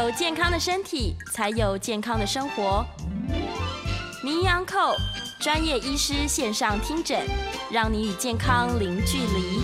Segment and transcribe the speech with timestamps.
[0.00, 2.82] 有健康的身体，才有健康的生活。
[4.24, 4.94] 名医昂寇
[5.38, 7.20] 专业医师线上听诊，
[7.70, 9.60] 让你与健康零距离。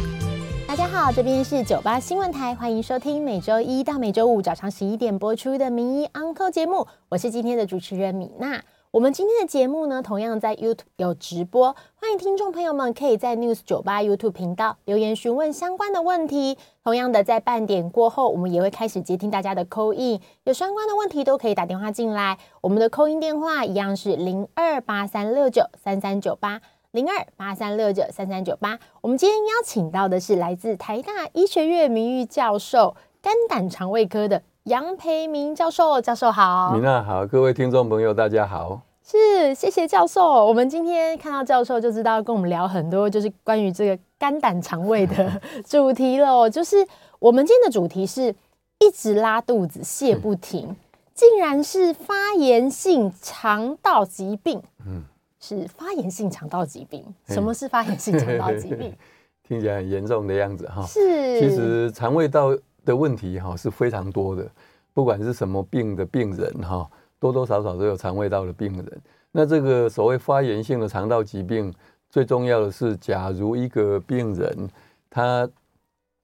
[0.69, 8.63] 大家好，这边是九八新闻台，欢迎收听每周一到每周五早上十一点播出的名医昂寇节目，我是今天的主持人米娜。
[8.93, 16.57] 我们今天的节目呢，同样在 YouTube 有直播，欢迎听众朋友们可以在 News 九八 YouTube 频道留言询问相关的问题。
[16.85, 22.39] 同样的，在半点过后，我们也会开始接听大家的 call in，有相关的问题都可以打电话进来。
[22.61, 26.63] 我们的 call in 电话一样是零二八三六九三三九八
[26.93, 28.79] 零二八三六九三三九八。
[29.03, 36.01] 我们今天邀请到的是来自台大医学院名誉教授、肝胆肠胃科的杨培明教授。
[36.01, 38.81] 教授好，米娜好，各位听众朋友大家好。
[39.01, 40.45] 是，谢谢教授。
[40.45, 46.51] 我们今天看到教授就知道跟我们聊很多，就是关于这个肝胆肠胃的 主题了。
[46.51, 46.85] 就是
[47.21, 48.35] 我们今天的主题是
[48.81, 50.75] 一直拉肚子、泻不停，
[51.15, 54.61] 竟然是发炎性肠道疾病。
[54.85, 55.05] 嗯，
[55.39, 57.05] 是发炎性肠道疾病。
[57.29, 58.93] 什么是发炎性肠道疾病？
[59.47, 60.83] 听起来很严重的样子哈。
[60.83, 62.49] 是，其实肠胃道
[62.87, 64.51] 的问题哈是非常多的，
[64.95, 66.89] 不管是什么病的病人哈。
[67.19, 69.03] 多多少少都有肠胃道的病人。
[69.33, 71.73] 那这个所谓发炎性的肠道疾病，
[72.11, 74.69] 最重要的是，假如一个病人
[75.09, 75.49] 他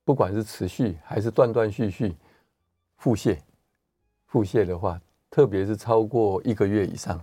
[0.05, 2.15] 不管是持续还是断断续续
[2.99, 3.39] 腹泻，
[4.27, 5.01] 腹泻的话，
[5.31, 7.19] 特别是超过一个月以上，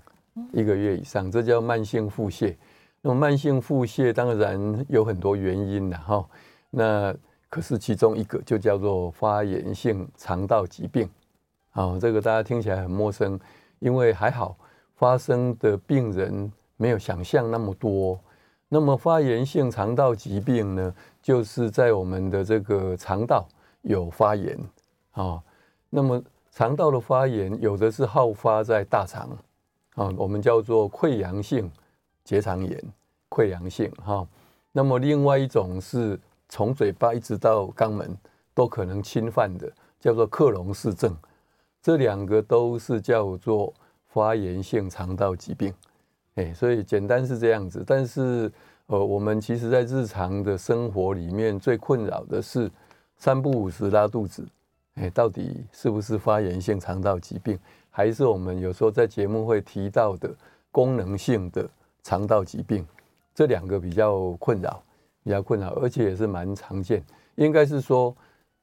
[0.52, 2.56] 一个月以上，这叫慢性腹泻。
[3.02, 6.28] 那么慢性腹泻当然有很多原因的哈。
[6.72, 7.16] 那
[7.50, 11.10] 可是其中一个就叫做发炎性肠道疾病。
[11.72, 13.40] 啊，这个大家听起来很陌生。
[13.80, 14.58] 因为还好，
[14.98, 18.20] 发生的病人没有想象那么多。
[18.68, 23.48] 那么发炎性肠道疾病呢，就是在我们的这个肠道
[23.84, 24.60] 有发炎
[25.12, 25.42] 啊。
[25.90, 26.22] 那么
[26.52, 29.30] 肠道的发炎，有的是好发在大肠
[29.96, 31.72] 啊，我们叫做溃疡性
[32.26, 32.84] 结肠炎，
[33.30, 34.28] 溃疡性哈。
[34.74, 38.18] 那么另外一种是从嘴巴一直到肛门
[38.54, 41.16] 都可能侵犯的，叫做克隆氏症。
[41.82, 43.74] 这两个都是叫做
[44.08, 45.74] 发炎性肠道疾病，
[46.36, 47.84] 哎，所以简单是这样子。
[47.88, 48.52] 但是，
[48.88, 52.70] 呃，我们其实在日常的生活里面最困扰的是
[53.16, 54.46] 三不五时拉肚子，
[54.96, 57.58] 哎，到底是不是发炎性肠道疾病，
[57.90, 60.36] 还是我们有时候在节目会提到的
[60.72, 61.70] 功能性的
[62.04, 62.86] 肠道疾病？
[63.34, 64.84] 这两个比较困扰，
[65.30, 67.04] 比较困扰，而且也是蛮常见。
[67.36, 68.18] 应该是说，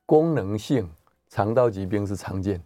[0.05, 0.91] 功能性
[1.29, 2.61] 肠道疾病是常见。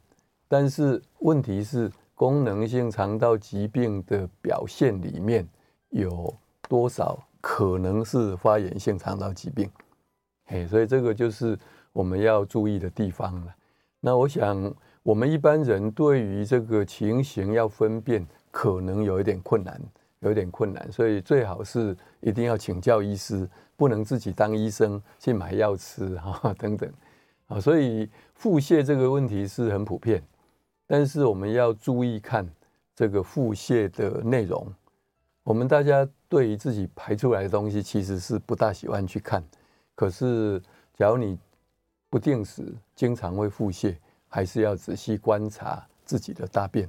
[0.48, 5.46] 但是问题是，功能性肠道疾病的表现里面
[5.90, 6.34] 有
[6.66, 9.70] 多少可能是发炎性肠道疾病？
[10.46, 11.58] 嘿，所以这个就是
[11.92, 13.54] 我们要注意的地方了。
[14.00, 19.78] 那我想，我们一般人对于这个情形要分辨，可能有一点困难，
[20.20, 20.90] 有一点困难。
[20.90, 23.46] 所以最好是一定要请教医师，
[23.80, 26.92] 不能自己当医生去买药吃 哈等等。
[27.46, 30.22] 啊，所以腹泻这个问题是很普遍。
[30.86, 32.46] 但是我们要注意看
[32.94, 34.70] 这个腹泻的内容。
[35.42, 39.42] 我们大家对于自己排出来的东西其实是不大喜欢去看。
[39.94, 41.38] 可是，假如你
[42.10, 42.62] 不定时、
[42.94, 43.96] 经常会腹泻，
[44.28, 46.86] 还是要仔细观察自己的大便，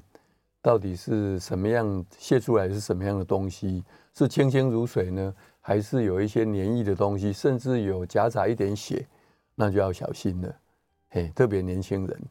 [0.61, 3.83] 到底是什么样泄出来是什么样的东西？
[4.13, 9.07] 是清清如水呢，还是有一些黏液的东西，甚至有夹杂一点血？
[9.55, 10.55] 那就要小心了。
[11.09, 12.21] 嘿，特别年轻人。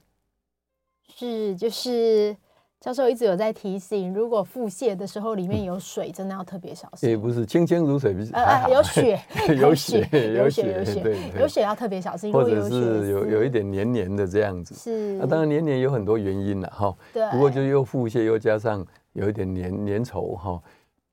[1.09, 2.37] 是，就是
[2.81, 7.11] 教授一直有在提醒，如果腹泻的时候里面有水，真的要特别小心。
[7.11, 12.33] 也不是清清如水，呃呃， 有血，有血，有血，有血，有血要特别小心。
[12.33, 14.75] 或者是有有一点黏黏的这样子。
[14.75, 16.97] 是，那当然黏黏有很多原因了哈。
[17.13, 17.29] 对。
[17.31, 18.83] 不过就又腹泻又加上
[19.13, 20.59] 有一点黏黏稠哈，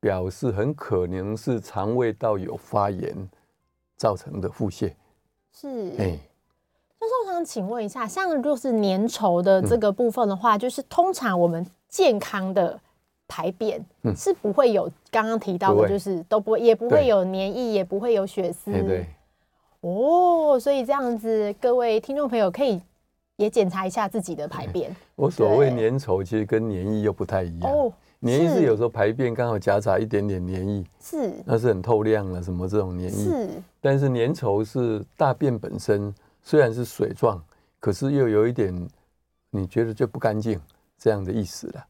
[0.00, 3.14] 表示很可能是肠胃道有发炎
[3.94, 4.90] 造成的腹泻。
[5.52, 5.92] 是。
[5.98, 6.18] 哎。
[7.00, 12.78] 教授，我想请问一下，像就是粘稠的这个部分的话，嗯、就是通常我们健康的
[13.28, 18.72] 排便，嗯、是不会有刚刚提到的，就是都不会，也不会有粘液，也不会有血丝。
[18.72, 19.06] 对。
[19.80, 22.82] 哦，所以这样子，各位听众朋友可以
[23.36, 24.94] 也检查一下自己的排便。
[25.14, 27.72] 我所谓粘稠，其实跟粘液又不太一样。
[27.72, 33.10] 哦，黏液是有时候排便刚好夹杂一点点粘液，是，那是很透亮了，什么这种粘液。
[33.10, 33.48] 是，
[33.80, 36.12] 但是粘稠是大便本身
[36.48, 37.44] 虽然是水状，
[37.78, 38.74] 可是又有一点
[39.50, 40.58] 你觉得就不干净
[40.96, 41.86] 这样的意思了。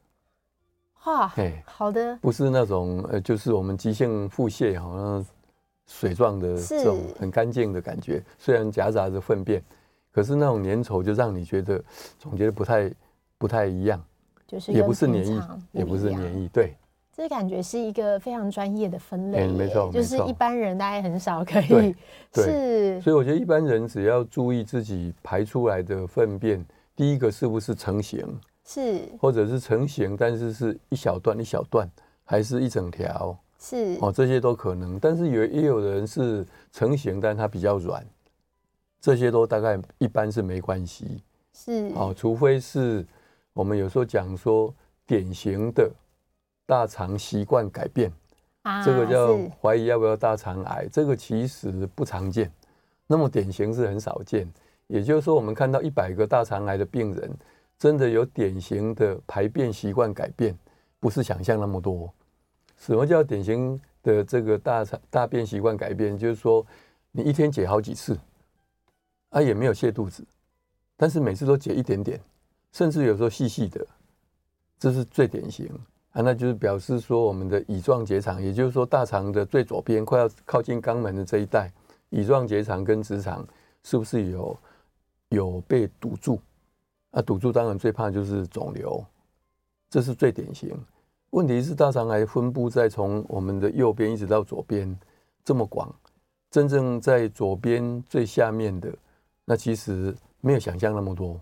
[1.04, 1.32] 哇，
[1.64, 5.26] 好的，不是那种呃，就是我们急性腹泻好像。
[5.90, 9.64] 水状的这种很干净的感觉，虽然夹杂着粪便，
[10.12, 11.82] 可是那种粘稠就让你觉得
[12.18, 12.92] 总觉得不太
[13.38, 13.98] 不太一样，
[14.46, 16.76] 就是也不是粘液，也不是粘液，对，
[17.18, 21.92] 这感觉是一个非常专业的分类，没错，就是一般人大概很少可以，
[22.32, 28.24] 是，所以我觉得一般人只要注意自己排出来的粪便，第一个是不是成型，
[28.64, 31.90] 是，或者是成型，但是是一小段一小段，
[32.24, 33.36] 还是一整条。
[33.58, 33.98] 是。
[34.00, 38.06] 哦，这些都可能，但是有也有人是成型，但它比较软，
[39.00, 41.20] 这些都大概一般是没关系。
[41.52, 41.90] 是。
[41.96, 43.04] 哦，除非是
[43.52, 44.72] 我们有时候讲说
[45.04, 45.90] 典型的
[46.68, 48.12] 大肠习惯改变，
[48.60, 52.52] 啊、这个叫怀疑要不要大肠癌，这个其实不常见，
[53.06, 54.46] 那么典型是很少见。
[54.86, 57.34] 也就是说，我们看到一百个大肠癌的病人，
[57.78, 60.54] 真的有典型的排便习惯改变，
[61.00, 62.12] 不是想象那么多。
[62.76, 66.18] 什么叫典型的这个大肠大便习惯改变？
[66.18, 66.66] 就是说，
[67.12, 68.14] 你一天解好几次，
[69.30, 70.22] 啊，也没有泻肚子，
[70.98, 72.20] 但是每次都解一点点，
[72.72, 73.86] 甚至有时候细细的，
[74.78, 75.66] 这是最典型
[76.12, 76.22] 啊。
[76.22, 81.72] 那就是表示说，我们的乙状结肠，也就是说大肠的最左边快要靠近肛门的这一带，
[82.10, 83.46] 乙状结肠跟直肠
[83.82, 84.58] 是不是有
[85.30, 86.40] 有被堵住？
[87.10, 89.04] 啊，堵住当然最怕就是肿瘤，
[89.88, 90.78] 这是最典型。
[91.30, 94.98] 问题是大肠癌分布在从我们的右边一直到左边
[95.44, 95.94] 这么广，
[96.50, 98.90] 真正在左边最下面的，
[99.44, 101.40] 那其实没有想象那么多。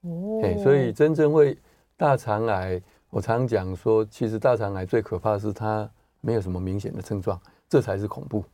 [0.00, 1.56] 哦，所以真正会
[1.96, 2.80] 大肠癌，
[3.10, 5.88] 我常讲说，其实大肠癌最可怕的是它
[6.20, 8.44] 没有什么明显的症状，这才是恐怖。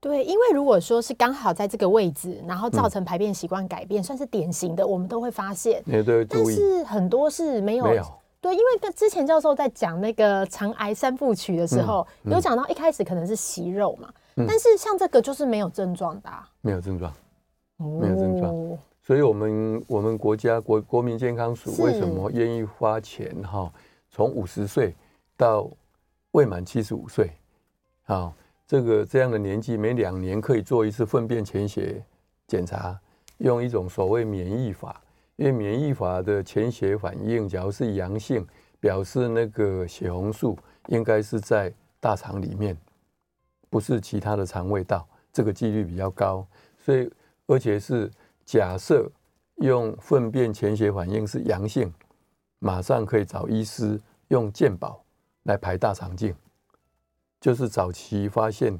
[0.00, 5.82] 对，因为如果说是刚好在这个位置，然后造成排便习惯改变，嗯、算是典型的，我们都会发现。
[5.86, 7.84] 也对，但是很多是没有。
[7.84, 8.04] 没有
[8.38, 17.12] 对，因为跟之前教授在讲那个肠癌三部曲的时候，嗯嗯、有讲到一开始可能是息肉嘛，嗯、但是像这个就是没有症状的、啊，没有症状，
[17.78, 18.54] 没有症状。
[18.54, 23.72] 哦、所以我们我们国家国国民健康署为什么愿意花钱哈，
[24.16, 24.94] 从五十岁
[25.36, 25.70] 到
[26.30, 27.30] 未满七十五岁，
[28.04, 28.32] 好，
[28.66, 32.02] 这个这样的年纪，每两年可以做一次粪便潜血
[32.46, 32.98] 检查，
[33.36, 35.02] 用一种所谓免疫法。
[35.36, 38.46] 因为免疫法的潜血反应，假如是阳性，
[38.80, 41.70] 表示那个血红素应该是在
[42.00, 42.74] 大肠里面，
[43.68, 46.46] 不是其他的肠胃道，这个几率比较高。
[46.78, 47.12] 所以，
[47.46, 48.10] 而且是
[48.46, 49.06] 假设
[49.56, 51.92] 用粪便潜血反应是阳性，
[52.58, 55.02] 马上可以找医师用健保
[55.44, 56.34] 来排大肠镜，
[57.40, 58.78] 就是早期发现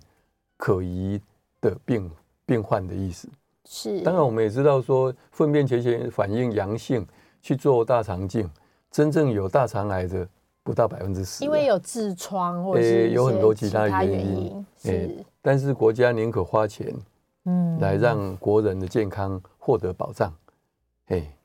[0.57, 1.21] 可疑
[1.61, 2.11] 的病
[2.45, 3.29] 病患的意思。
[3.65, 7.07] 是，当然我们也知道说，粪便潜血反应阳性
[7.43, 8.49] 去做大肠镜，
[8.91, 10.29] 真正有大肠癌的
[10.63, 14.67] 不到百分之十，因为有痔疮或者是有很多其他原因。
[14.79, 16.95] 是，但是国家宁可花钱，
[17.45, 20.33] 嗯，来让国人的健康获得保障。
[21.07, 21.36] 哎，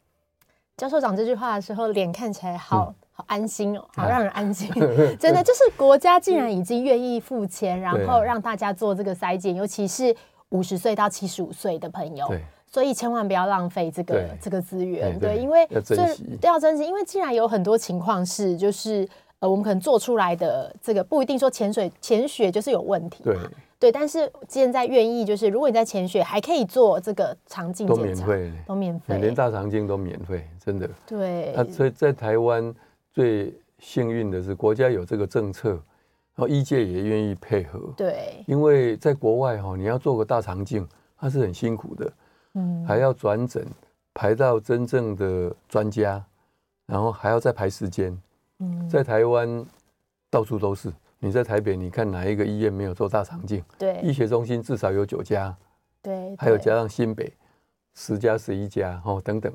[0.82, 4.68] 教授讲这句话的时候，脸看起来好好安心哦，好让人安心。
[5.20, 10.16] 真的，就是国家竟然已经愿意付钱，然后让大家做这个筛检，尤其是。
[10.50, 12.28] 五十岁到七十五岁的朋友，
[12.70, 19.08] 所以千万不要浪费这个这个资源，对，因为要珍惜，要珍惜，因为既然有很多情况是，就是
[19.42, 23.38] 呃，我们可能做出来的这个不一定说潜水潜血就是有问题，对，
[23.78, 31.54] 对，但是现在愿意就是，如果你在潜血还可以做这个肠镜都免费，都免费，连大肠镜都免费，真的，对。
[31.56, 32.74] 那所以在台湾
[33.12, 35.78] 最幸运的是，国家有这个政策。
[36.34, 42.14] 然后医界也愿意配合，对，因为在国外哈，你要做个大肠镜，它是很辛苦的，
[42.54, 43.68] 嗯，还要转诊，
[44.14, 46.24] 排到真正的专家，
[46.86, 48.18] 然后还要再排时间，
[48.62, 49.66] 嗯，在台湾
[50.30, 53.64] 到处都是，你在台北，你看哪一个医院没有做大肠镜？
[53.78, 55.54] 对，医学中心至少有九家，
[56.02, 57.34] 对，还有加上新北
[57.96, 59.52] 十家、十一家，哦，等等。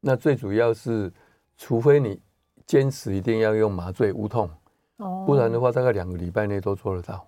[0.00, 1.10] 那最主要是，
[1.56, 2.20] 除非你
[2.66, 4.48] 坚持一定要用麻醉无痛。
[5.26, 7.26] 不然的话，大概两个礼拜内都做得到。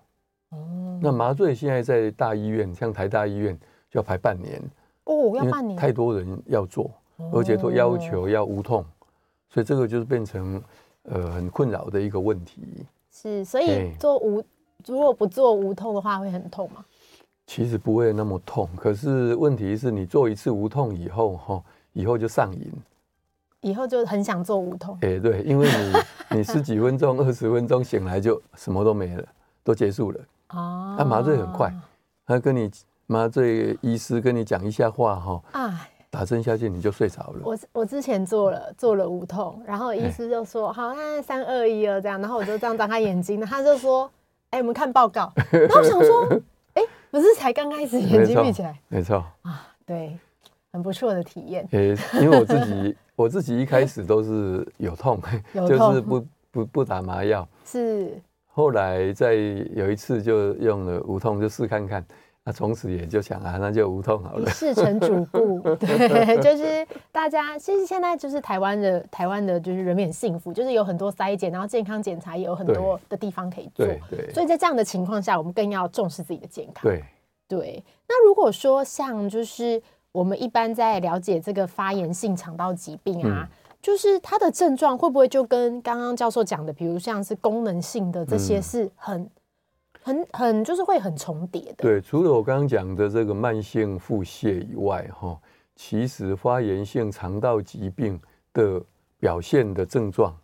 [0.51, 3.57] 哦，那麻醉现在在大医院，像台大医院
[3.89, 4.61] 就要排半年。
[5.05, 5.77] 哦，要半年。
[5.77, 6.89] 太多人要做，
[7.33, 8.85] 而且都要求要无痛，
[9.49, 10.61] 所以这个就是变成
[11.09, 12.85] 呃很困扰的一个问题。
[13.11, 14.43] 是，所以做无
[14.85, 16.83] 如果不做无痛的话，会很痛吗？
[17.47, 22.71] 其实不会那么痛，可是问题是你做一次无痛以后，哈，以后就上瘾，
[23.61, 24.97] 以后就很想做无痛。
[25.01, 29.23] 哎、欸，对，因为你你十几分钟、二十分钟醒来就什么都没了，
[29.63, 30.19] 都结束了。
[30.49, 31.71] 哦，他麻醉很快，
[32.25, 32.69] 他跟你
[33.05, 37.41] 麻醉医师跟你讲一下话，哈，哎，打针下去你就睡着了。
[37.43, 44.09] 我我之前做了做了无痛，然后医师就说、欸、好，那三二一了这样，然后我就这样张开眼睛，他就说，
[44.51, 45.33] 哎、欸，我们看报告。
[45.51, 46.41] 然后我想说。
[47.11, 50.19] 不是才刚开始，眼睛闭起来，没错啊，对，
[50.73, 51.65] 很不错的体验。
[51.71, 55.17] 诶，因为我自己， 我自己一开始都是有痛，
[55.53, 58.21] 有痛 就是不不不打麻药，是。
[58.47, 62.05] 后来在有一次就用了无痛，就试看看。
[62.47, 64.47] 那从此也就想啊，那就无痛好了。
[64.51, 73.83] 事成主顾， 对，就是大家其实现在就是台湾的台湾的，就是人民很幸福，就是有很多筛检，然后健康检查也有很多的地方可以做。
[73.83, 76.83] 对，对，所以在这样的情况下，我们更要重视自己的健康。
[76.83, 77.03] 对
[77.47, 77.83] 对。
[78.07, 89.19] 那如果说像就是我们一般在了解这个发炎性肠道疾病啊，嗯、就是它的症状会不会就跟刚刚教授讲的，比如像是功能性的这些是很。
[89.19, 89.29] 嗯
[90.05, 91.77] 很很就是会很重叠的。
[91.77, 95.35] 对，除了我刚刚讲的这个慢性腹泻以外，哈，
[95.75, 98.21] 其实发炎性肠道疾病
[98.53, 98.79] 的
[99.19, 100.37] 表现的症状，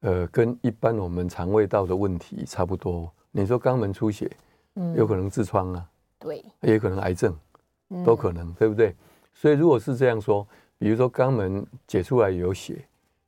[0.00, 3.10] 呃，跟一般我们肠胃道的问题差不多。
[3.30, 4.30] 你说肛门出血，
[4.74, 5.88] 嗯，有可能痔疮啊，
[6.18, 7.34] 对，也可能癌症，
[8.04, 8.94] 都可能，对不对？
[9.32, 12.84] 所以如果是这样说，比如说肛门解出来有血，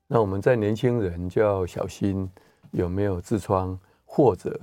[0.07, 2.29] 那我们在年轻人就要小心
[2.73, 4.61] 有没有痔疮或者。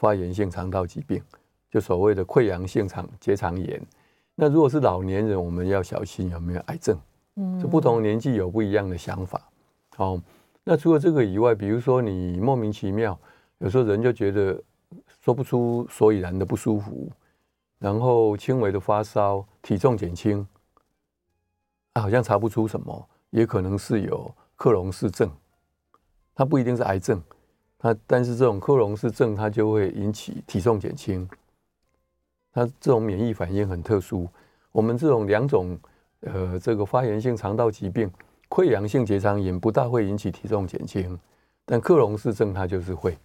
[0.00, 1.22] 发炎性肠道疾病，
[1.70, 3.78] 就所谓的溃疡性肠结肠炎。
[4.34, 6.98] 那如果是老年人，我们要小心有没有癌症。
[7.36, 9.38] 嗯，就不同年纪有不一样的想法。
[9.98, 10.18] 哦，
[10.64, 13.16] 那除了这个以外，比如说你莫名其妙，
[13.58, 14.58] 有时候人就觉得
[15.20, 17.12] 说不出所以然的不舒服，
[17.78, 20.46] 然后轻微的发烧，体重减轻，
[21.92, 25.30] 啊，好像查不出什么，也可能是有克隆氏症，
[26.34, 27.22] 它不一定是癌症。
[27.82, 31.26] 它但是这种克隆氏症，它就会引起体重减轻。
[32.52, 34.28] 它这种免疫反应很特殊。
[34.70, 35.78] 我们这种两种，
[36.20, 38.10] 呃，这个发炎性肠道疾病，
[38.50, 41.18] 溃疡性结肠炎不大会引起体重减轻，
[41.64, 43.16] 但克隆氏症它就是会。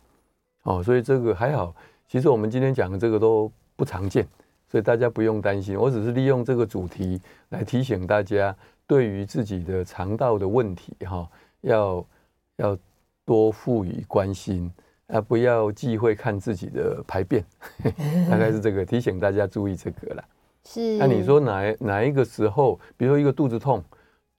[0.63, 1.75] 哦，所以这个还好。
[2.07, 4.25] 其实我们今天讲的这个都不常见，
[4.71, 5.77] 所以大家不用担心。
[5.77, 8.55] 我只是利用这个主题来提醒大家，
[8.87, 12.05] 对于自己的肠道的问题，哈，要
[12.55, 12.77] 要。
[13.25, 14.71] 多赋予关心
[15.07, 17.43] 啊，不要忌讳看自己的排便，
[18.29, 20.23] 大概是这个提醒大家注意这个啦。
[20.63, 23.83] 是，那你说哪哪一个时候，比如说一个肚子痛，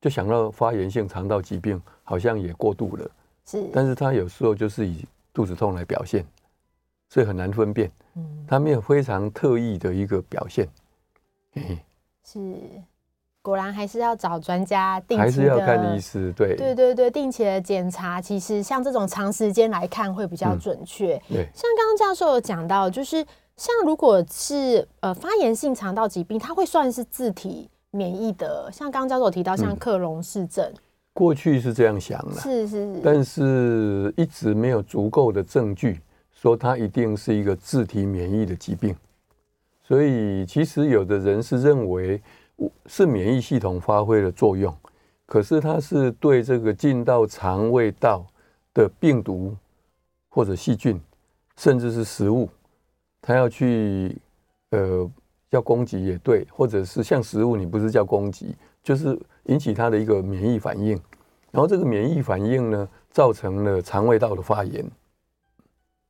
[0.01, 3.11] 就想到发炎性肠道疾病，好像也过度了。
[3.45, 6.25] 是，但是他有时候就是以肚子痛来表现，
[7.11, 7.91] 所以很难分辨。
[8.15, 10.69] 嗯，他没有非常特异的一个表现。
[12.25, 12.41] 是。
[13.47, 18.21] 果然还是要找专家定期的，还是要看医师，对对对对，定期的检查。
[18.21, 21.15] 其实像这种长时间来看会比较准确。
[21.29, 23.25] 嗯、对，像刚刚教授有讲到，就是
[23.57, 28.69] 像如果是呃发炎性肠道疾病，它会算是自体免疫的。
[28.73, 30.79] 像刚刚教授有提到，像克隆氏症、嗯，
[31.13, 36.01] 过去是这样想的，是是是，但是一直没有足够的证据
[36.33, 38.93] 说它一定是一个自体免疫的疾病。
[39.87, 42.21] 所以其实有的人是认为。
[42.87, 44.75] 是免疫系统发挥了作用，
[45.27, 48.25] 可是它是对这个进到肠胃道
[48.73, 49.55] 的病毒
[50.29, 51.01] 或者细菌，
[51.57, 52.49] 甚至是食物，
[53.21, 54.17] 它要去
[54.71, 55.11] 呃
[55.51, 60.93] 叫攻击也对，或者是像食物，你不是叫攻击，就是引起它的一个免疫反应，
[61.51, 64.89] 然后这个免疫反应呢，造成了肠胃道的发炎。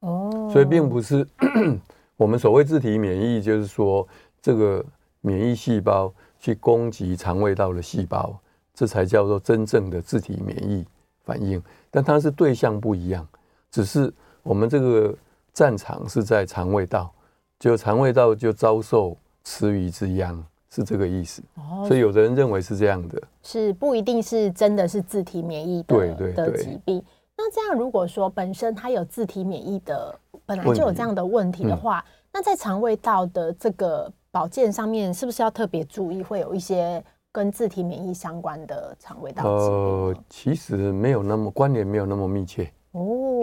[0.00, 1.26] 哦，所以并不是
[2.16, 4.06] 我们所谓自体免疫，就是说
[4.40, 4.84] 这个
[5.22, 6.12] 免疫细胞。
[6.38, 8.38] 去攻击肠胃道的细胞，
[8.74, 10.84] 这才叫做真正的自体免疫
[11.24, 11.62] 反应。
[11.90, 13.26] 但它是对象不一样，
[13.70, 14.12] 只是
[14.42, 15.14] 我们这个
[15.52, 17.10] 战场是在肠胃道，
[17.58, 21.42] 就肠胃道就遭受池鱼之殃，是这个意思。
[21.88, 27.02] 所以有的人认为是这样的，是不一定是真的是自体免疫对对的疾病。
[27.38, 32.04] 那这样如果说本身它有自体免疫的，本来就有这样的问题的话，
[32.36, 34.12] 那在肠胃道的这个。
[34.30, 36.22] 保健上面是不是要特别注意？
[36.22, 37.02] 会有一些
[37.32, 39.74] 跟自体免疫相关的肠胃道疾病？
[39.74, 43.40] 呃，其实没有那么关联，没有那么密切哦。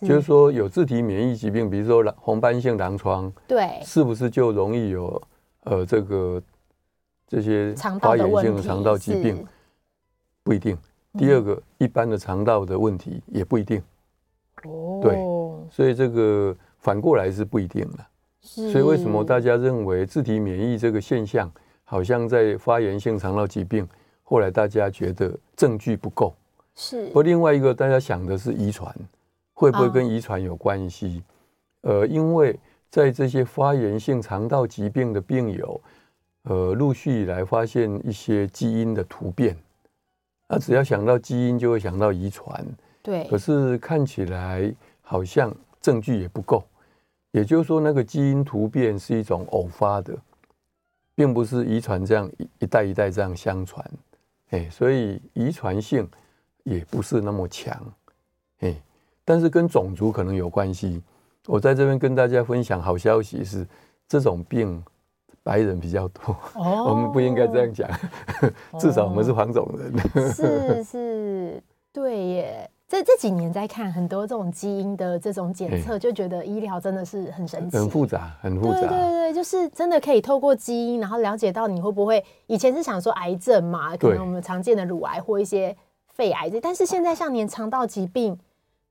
[0.00, 5.22] 是就是说，有自体免疫疾病，比如说红斑性狼疮，对，是不是就容易有
[5.64, 6.42] 呃这个
[7.28, 9.46] 这些发炎性的肠道疾病？
[10.42, 10.74] 不一定
[11.18, 13.82] 第二个，一般的肠道的问题也不一定。
[14.64, 15.12] 哦，对，
[15.70, 18.06] 所以这个反过来是不一定的。
[18.42, 21.50] 所以为什么大家认为自体免疫这个现象，
[21.84, 23.88] 好像在发炎性肠道疾病，
[24.24, 26.34] 后来大家觉得证据不够。
[26.74, 27.10] 是。
[27.14, 28.92] 而另外一个大家想的是遗传，
[29.54, 31.22] 会不会跟遗传有关系？
[31.82, 32.58] 呃，因为
[32.90, 35.80] 在这些发炎性肠道疾病的病友，
[36.42, 39.56] 呃，陆续以来发现一些基因的突变。
[40.48, 42.66] 那只要想到基因，就会想到遗传。
[43.02, 43.24] 对。
[43.28, 46.64] 可是看起来好像证据也不够。
[47.32, 50.16] 也就是说，那个基因突变是一种偶发的，
[51.14, 53.84] 并不是遗传这样一代一代这样相传。
[54.50, 56.08] 哎，所以遗传性
[56.62, 57.74] 也不是那么强。
[58.60, 58.74] 哎，
[59.24, 61.02] 但是跟种族可能有关系。
[61.46, 63.66] 我在这边跟大家分享好消息是，
[64.06, 64.84] 这种病
[65.42, 66.36] 白人比较多。
[66.54, 67.90] 哦， 我们不应该这样讲，
[68.78, 70.32] 至少我们是黄种人。
[70.32, 71.62] 是是，
[71.92, 72.70] 对耶。
[72.92, 78.80] 这这几年在看很多这种基因的这种检测，就觉得医疗真的是很神奇，很复杂，很复杂。
[78.80, 85.74] 对对对，就是真的可以透过基因，然后了解到你会不会以前是想说癌症嘛，可能我们常见的乳癌或一些
[86.08, 88.38] 肺癌，但是现在像连肠道疾病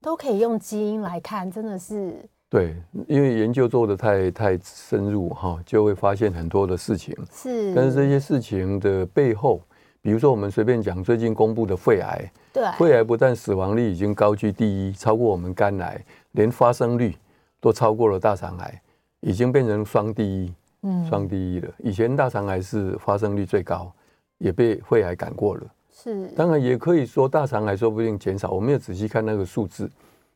[0.02, 2.28] 都可以用基因来看，真的是。
[2.50, 2.76] 对，
[3.08, 7.16] 因为研究做的太太深入哈，就会发现很多的事情。
[7.32, 9.62] 是，但是这些事情的背后，
[10.02, 12.32] 比如说我们随便讲最近公布的肺癌。
[12.54, 17.16] 对，肺癌不但死亡率已经高居第一，超过我们肝癌，连发生率
[17.60, 18.82] 都超过了大肠癌，
[19.22, 21.72] 已经变成双第一，嗯，双第一了。
[21.78, 23.92] 以前大肠癌是发生率最高，
[24.40, 25.64] 也被肺癌赶过了。
[25.94, 29.90] 是，当然也可以说大肠癌说不定减少，我没有仔细看那个数字，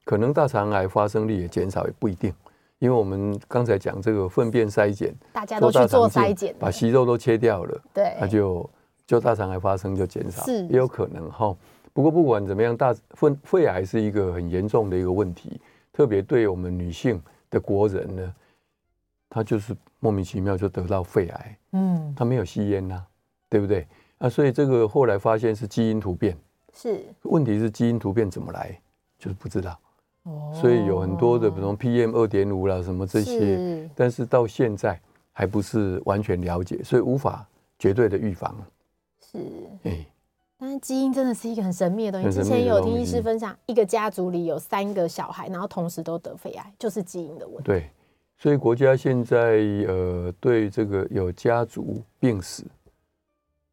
[0.04, 2.32] 可能大肠癌发生率也减少，也不一定，
[2.80, 8.70] 因为我们刚才讲这个粪便筛检，大家都去做筛检，把息肉都切掉了，对，那就
[9.08, 11.56] 就大肠癌发生就减少，是，也有可能哈。
[11.94, 15.62] 不过不管怎么样，大肺肺癌是一个很严重的一个问题，
[15.94, 18.36] 特别对我们女性的国人呢，
[19.30, 23.02] 她就是莫名其妙就得到肺癌，嗯，她没有吸烟呐，
[23.50, 23.88] 对不对？
[24.18, 26.38] 啊，所以这个后来发现是基因突变，
[26.74, 28.78] 是，问题是基因突变怎么来，
[29.18, 29.80] 就是不知道，
[30.24, 35.00] 哦，所以有很多的，比如 PM 二点五啦什么这些，但是到现在
[35.32, 37.46] 还不是完全了解，所以无法
[37.78, 38.56] 绝对的预防，
[39.36, 40.06] 是，哎。
[40.58, 42.38] 但是基因真的是一个很神秘的东西。
[42.40, 47.64] 之前有听医师分享，一个家族里有三个小孩，然后同时都得肺癌，就是基因的问题。
[47.64, 47.90] 对，
[48.38, 52.64] 所以国家现在呃，对这个有家族病史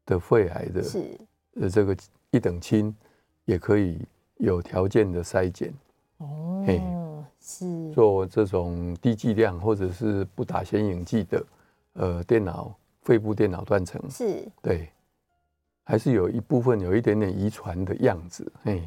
[0.05, 1.17] 的肺癌的，是
[1.61, 1.95] 呃这个
[2.31, 2.93] 一等亲，
[3.45, 3.97] 也可以
[4.35, 5.73] 有条件的筛检。
[6.17, 11.45] 哦，是做这种低剂量或者是不打显影剂的
[11.93, 14.01] 呃电脑肺部电脑断层。
[14.11, 14.89] 是，对。
[15.83, 18.81] 还是有一部分有一点点遗传的样子，嘿，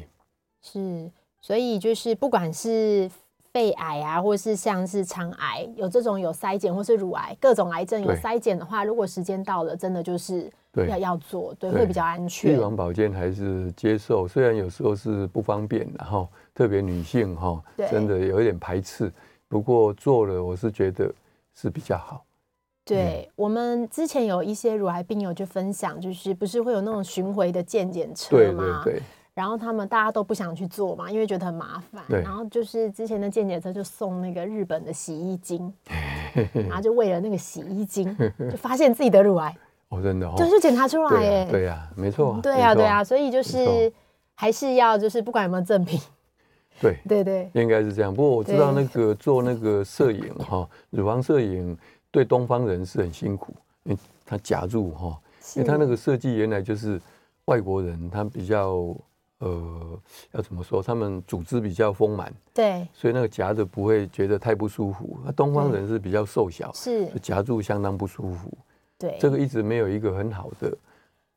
[0.61, 3.09] 是，所以就是不管是
[3.53, 12.53] 肺癌啊，或是像是肠癌，有这种有筛检，或是乳癌，各种癌症有筛检的话，如果时间到了，真的就是要要做，对，会比较安全。
[12.53, 19.11] 预防保健还是接受，虽然有时候是不方便，然后特别女性哈，真的有一点排斥，
[19.47, 21.11] 不过做了，我是觉得
[21.55, 22.23] 是比较好。
[22.87, 28.81] 对，我们之前有一些乳癌病友就分享，就是不是会有那种巡回的健检车吗？
[28.83, 29.03] 对对对。
[29.33, 32.03] 然后他们大家都不想去做嘛，因为觉得很麻烦。
[32.09, 32.21] 对。
[32.23, 35.71] 然后就是之前的健检车就送那个日本的洗衣精，
[36.53, 38.15] 然后就为了那个洗衣精，
[38.49, 39.55] 就发现自己得乳癌。
[39.89, 40.33] 哦，真的哦。
[40.35, 41.45] 就是检查出来哎。
[41.51, 42.39] 对呀，没错。
[42.41, 43.91] 对呀，对呀，所以就是
[44.33, 45.99] 还是要就是不管有没有赠品。
[46.81, 47.49] 对对对。
[47.53, 48.13] 应该是这样。
[48.13, 51.77] 不过我知道那个做那个摄影哈，乳房摄影。
[52.17, 53.53] 对东方人是很辛苦，
[53.83, 55.21] 因为他夹住哈，
[55.55, 56.99] 因为他那个设计原来就是
[57.45, 58.95] 外国人，他比较
[59.37, 59.99] 呃
[60.31, 65.19] 要怎么说，他们组织比较丰满，对，所以那个夹着不会觉得太不舒服。
[65.23, 68.51] 那东方人是比较瘦小，是夹住相当不舒服。
[68.97, 70.75] 对，这个一直没有一个很好的。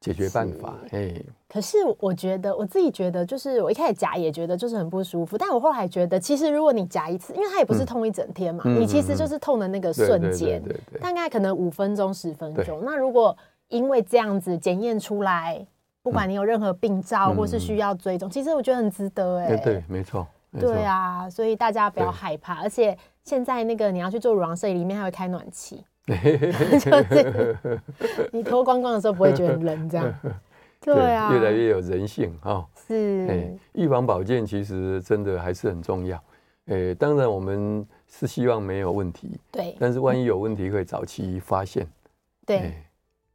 [0.00, 1.12] 解决办法，哎，
[1.46, 10.62] 可是我觉得我自己觉得，就是我一开始夹也觉得就是很不舒服，但我后来觉得，其实如果你夹一次，因为它也不是痛一整天嘛，你其实就是痛的那个瞬间，
[11.02, 12.80] 大概可能五分钟十分钟。
[12.82, 13.36] 那如果
[13.68, 15.64] 因为这样子检验出来，
[16.02, 20.26] 不管你有任何病灶或是需要追踪，其实我觉得很值得，哎，对，没错，
[20.58, 25.84] 对啊，所以大家不要害怕，而且现在那个你要去做乳房摄影，里面还会开暖气。
[26.80, 27.80] 就是
[28.32, 30.14] 你脱光光的时候不会觉得很冷，这样
[30.80, 32.66] 对啊，越来越有人性哈。
[32.86, 36.20] 是，预防保健其实真的还是很重要。
[36.66, 39.76] 诶，当然我们是希望没有问题，对。
[39.78, 41.86] 但是万一有问题，可以早期发现。
[42.46, 42.72] 对，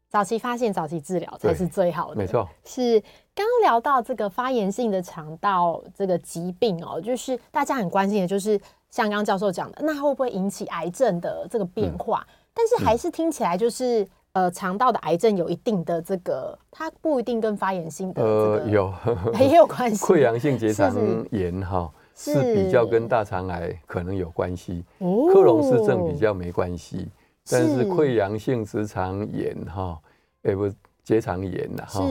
[0.10, 2.15] 早期发现、早期治疗才是最好的。
[2.15, 2.99] 没错，是
[3.34, 12.25] 刚刚聊到这个发炎性的肠道这个疾病哦，就是大家很关心的，就是像刚刚教授讲的，那会不会引起癌症的这个变化？
[12.28, 18.94] 嗯、但是还是听起来就是、嗯、呃，肠道的癌症有一定的这个，它不一定跟发炎性的、这个、呃有。
[19.39, 20.04] 也有关系。
[20.04, 20.96] 溃疡性结肠
[21.32, 27.08] 炎哈是，是，是比较跟大肠癌可能有关系，克隆氏症比较没关系。
[27.48, 30.00] 但是溃疡性直肠炎哈，
[30.44, 30.68] 哎不
[31.04, 32.02] 结肠炎呐哈，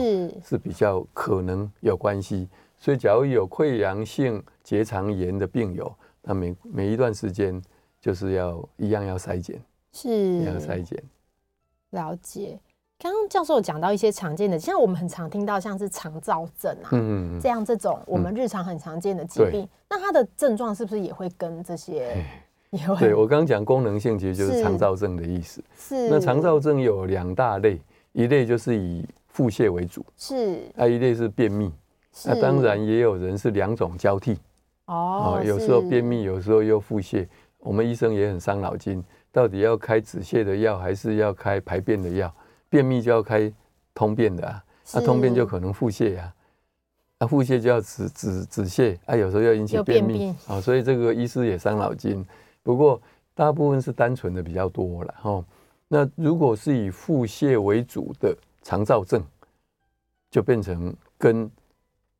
[0.41, 2.47] 是比较可能有关系。
[2.77, 7.61] 所以假如有溃疡性结肠炎的病友，那每每一段时间
[7.99, 9.59] 就是要一样要筛检，
[9.95, 11.01] 是要筛检。
[11.91, 12.59] 了解。
[12.99, 22.25] 刚刚教授有讲到一些常见的，像我们很常听到像是肠躁症啊，嗯，这样这种我们日常很常见的疾病，嗯、那它的症状是不是也会跟这些？
[22.99, 25.63] 对，我刚刚讲功能性，其实就是肠躁症的意思。
[25.77, 26.09] 是。
[26.09, 27.79] 那肠躁症有两大类，
[28.11, 30.59] 一类就是以腹泻为主，是。
[30.73, 31.71] 那一类是便秘。
[32.25, 34.37] 那当然也有人是两种交替。
[34.85, 35.41] 哦。
[35.45, 37.27] 有时候便秘，有时候又腹泻。
[37.59, 39.03] 我们医生也很伤脑筋，
[39.35, 42.33] 到底要开止泻的药，还是要开排便的药？
[42.69, 43.51] 便秘就要开
[43.93, 46.33] 通便的啊，那通便就可能腹泻呀。
[47.19, 50.33] 那腹泻就要止止止泻，啊，有时候要引起便秘。
[50.47, 52.25] 啊，所以这个医师也伤脑筋。
[52.63, 53.01] 不过
[53.33, 55.43] 大部分是单纯的比较多了哈。
[55.89, 59.21] 那如果是以腹泻为主的肠燥症，
[60.31, 61.51] 就变成跟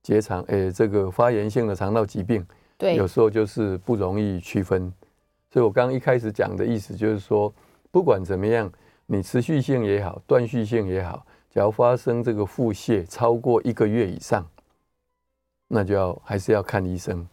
[0.03, 2.45] 结肠诶、欸、这个发炎性的肠道疾病，
[2.77, 4.91] 对，有时候就是不容易区分。
[5.55, 7.53] 所以我刚刚一开始讲的意思就是说，
[7.89, 8.69] 不管怎么样，
[9.05, 14.45] 你持续性也好，断续性也好，只要发生这个腹泻超过一个月以上，
[15.69, 17.25] 那就要还是要看医生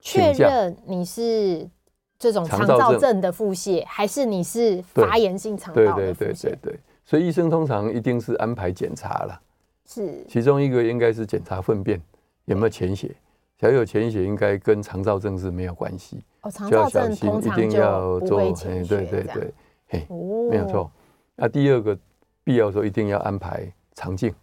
[0.00, 1.70] 确认你是。
[2.18, 6.12] 这种肠燥症的腹泻，还是你是发炎性肠道的？
[6.12, 9.40] 对对对对对，所以医生通常一定是安排检查了，
[9.86, 12.02] 是其中一个应该是检查粪便
[12.46, 13.14] 有没有潜血，只
[13.60, 16.22] 要有潜血，应该跟肠燥症是没有关系。
[16.42, 19.54] 哦，肠燥症通一定要做潜血，对对对，
[19.88, 20.06] 嘿，
[20.50, 20.90] 没有错。
[21.34, 21.98] 那第二个
[22.44, 24.34] 必要的时候一定要安排肠镜，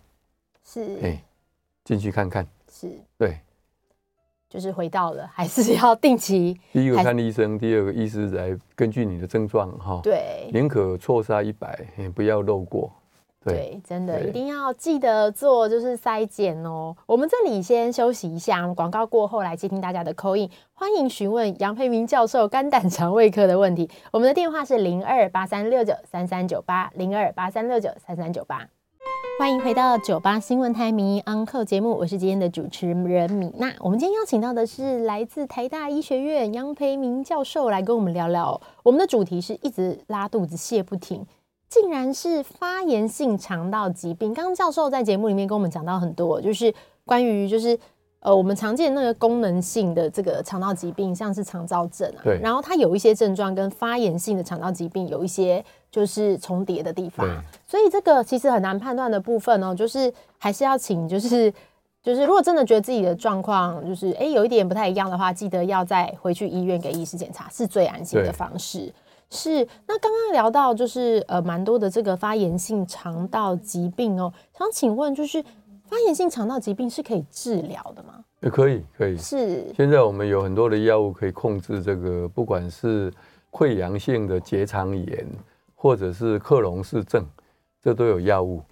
[0.64, 1.24] 是，哎，
[1.84, 3.40] 进去看看，是对。
[4.48, 6.58] 就是回到了，还是要定期。
[6.72, 10.00] 第一个看医生，第二个医师来根据你的症状哈。
[10.02, 10.50] 对。
[10.54, 12.90] 宁可错杀一百，也不要漏过。
[13.54, 16.96] 对，真的一定要记得做，就是筛检哦。
[17.06, 23.88] 我们这里先休息一下，广告过后来接听大家的 call in，欢迎询问杨培明教授肝胆肠胃科的问题。
[24.12, 28.68] 我们的电话是零二八三六九三三九八零二八三六九三三九八。
[29.38, 33.74] 欢迎回到九八新闻台名医 Uncle 节目，我是今天的主持人米娜。
[33.82, 38.60] 我们今天邀请到的是来自台大医学院杨培明教授来跟我们聊聊。
[38.82, 41.26] 我们的主题是一直拉肚子泻不停，
[41.76, 44.34] 竟然是发炎性肠道疾病。
[44.34, 46.74] 刚刚教授在节目里面跟我们讲到很多，就是
[47.06, 47.78] 关于就是。
[48.22, 57.24] 呃，我们常见的那个功能性的这个肠道疾病，像是肠燥症啊，对，然后它有一些症状跟发炎性的肠道疾病有一些就是重叠的地方，
[57.68, 61.54] 所以这个其实很难判断的部分哦，就是还是要请就是
[62.02, 68.92] 就是如果真的觉得自己的状况就是哎有一点不太一样的话，记得要再回去医院给医师检查，是最安心的方式。
[69.30, 75.44] 是，那刚刚聊到就是呃蛮多的这个发炎性肠道疾病哦，想请问就是。
[75.88, 78.26] 发炎性肠道疾病是可以治疗的吗？
[78.40, 79.16] 也可以，可以。
[79.16, 79.72] 是。
[79.76, 83.14] 现在我们有很多的药物可以控制这个，不管是
[83.52, 85.24] 溃疡性的结肠炎，
[85.76, 87.24] 或者是克隆氏症，
[87.84, 88.64] 这都有药物。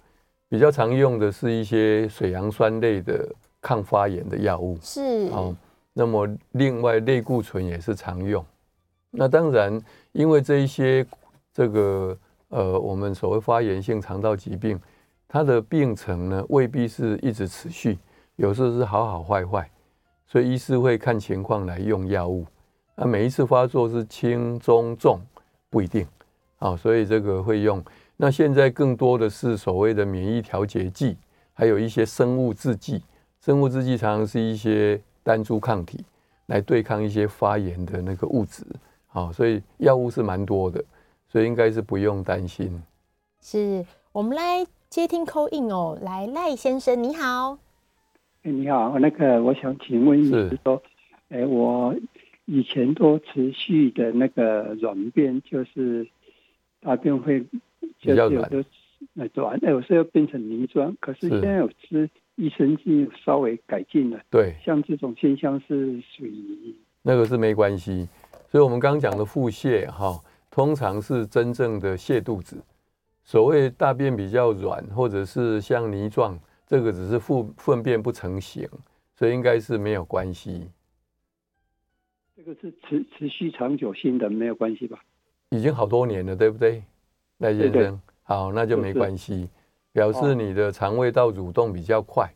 [0.48, 3.24] 比较常用的是一些水杨酸类的
[3.60, 4.76] 抗发炎的药物。
[4.82, 5.28] 是。
[5.30, 5.54] 哦，
[5.92, 8.44] 那么另外类固醇也是常用。
[9.16, 9.80] 那当然，
[10.12, 11.06] 因为这一些
[11.52, 14.80] 这个呃，我们所谓发炎性肠道疾病。
[15.26, 17.98] 它的病程呢，未必是一直持续，
[18.36, 19.68] 有时候是好好坏坏，
[20.28, 22.46] 所以医师会看情况来用药物。
[22.94, 25.20] 那每一次发作是轻中重
[25.68, 26.06] 不一定，
[26.60, 27.82] 啊，所以这个会用。
[28.16, 31.16] 那现在更多的是所谓的免疫调节剂，
[31.52, 33.02] 还有一些生物制剂。
[33.40, 36.04] 生物制剂常常是一些单株抗体
[36.46, 38.64] 来对抗一些发炎的那个物质，
[39.14, 40.84] 啊，所以药物是蛮多的，
[41.26, 42.82] 所以应该是不用担心。
[43.40, 44.66] 是我们来。
[44.90, 47.58] 接听 call in 哦，来赖先生你好，
[48.44, 50.80] 哎你好，那个我想请问你是说，
[51.30, 51.92] 哎我
[52.44, 56.06] 以前都持续的那个软便，就是
[56.80, 57.40] 大便会
[57.98, 58.64] 就是有的
[59.14, 68.08] 那软，哎有时候变成泥状，可是现在有吃益生菌稍微改进了，对，像这种现象是属于那个是没关系，
[68.54, 70.16] 所以我们刚刚讲的腹泻哈，
[70.48, 72.56] 通常是真正的泻肚子。
[73.24, 78.68] 所谓大便比较软，或者是像泥状，这个只是粪粪便不成形，
[79.16, 80.70] 所以应该是没有关系。
[82.36, 85.02] 这个是持持续长久性的，没有关系吧？
[85.48, 86.80] 已经好多年了，对不对，
[87.38, 87.72] 赖先生？
[87.72, 89.50] 对对好，那就没关系，是
[89.90, 92.32] 表示你的肠胃道蠕动比较快，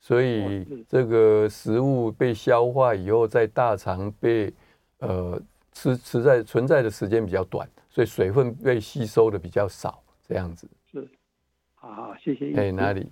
[0.00, 4.52] 所以这个食物被消化以后，在大肠被
[4.98, 5.40] 呃
[5.72, 10.68] 吃吃在存在的时间比较短，所以水分被吸收的比较少，这样子。
[10.90, 11.08] 是，
[11.74, 12.54] 好好，谢谢。
[12.56, 13.10] 哎，哪里？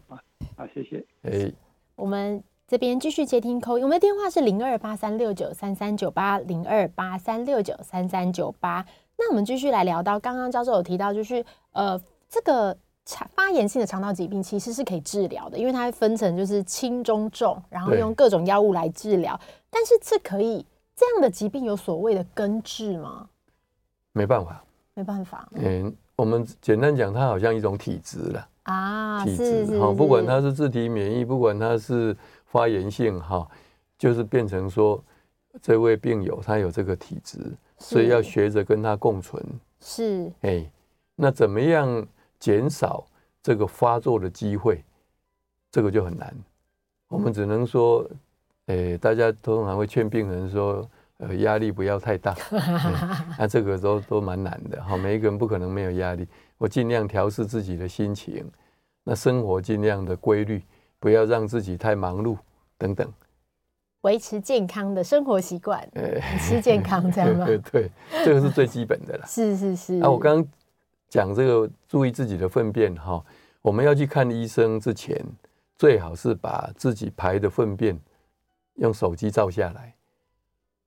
[0.56, 1.04] 好，谢谢。
[1.22, 1.52] 哎，
[1.96, 2.42] 我们。
[2.70, 8.86] 这边继续接听 call，我们的电话是零二八三六九三三九八零二八三六九三三九八。
[9.18, 19.40] 那我们继续来聊到刚刚教授有提到，就是呃，这个肠发炎性的肠道疾病其实是可以治疗的，因为它会分成就是轻中重，然后用各种药物来治疗。
[19.68, 20.64] 但是这可以
[21.00, 23.26] 这样的疾病有所谓的根治吗？
[24.12, 25.48] 没办法，没办法。
[25.54, 32.14] 嗯，我们简单讲，它好像一种体质了啊，体质哈，不管它是自体免疫，不管它是。
[32.52, 33.48] 发炎性哈，
[33.96, 35.00] 就是变成说，
[35.62, 37.38] 这位病友他有这个体质，
[37.78, 39.40] 所以要学着跟他共存。
[39.78, 40.70] 是，哎、欸，
[41.14, 42.04] 那怎么样
[42.40, 43.06] 减少
[43.40, 44.82] 这个发作的机会？
[45.70, 46.34] 这个就很难。
[47.06, 48.04] 我们只能说，
[48.98, 52.34] 大家通常会劝病人说，呃，压力不要太大。
[53.38, 56.26] 那、欸、这个都都蛮难的哈，每一个人不可能没有压力。
[56.58, 58.44] 我尽量调试自己的心情，
[59.04, 60.62] 那生活尽量的规律。
[61.02, 62.36] 不要让自己太忙碌，
[62.76, 63.10] 等等，
[64.02, 65.88] 维持健康的生活习惯，
[66.38, 67.46] 吃健康这样吗？
[67.48, 67.90] 对对，
[68.22, 69.24] 这个是最基本的啦。
[69.26, 69.94] 是是是。
[70.00, 70.52] 啊，我刚刚
[71.08, 73.24] 讲这个，注意自己的粪便哈。
[73.62, 75.18] 我们要去看医生之前，
[75.78, 77.98] 最好是把自己排的粪便
[78.80, 79.94] 用手机照下来，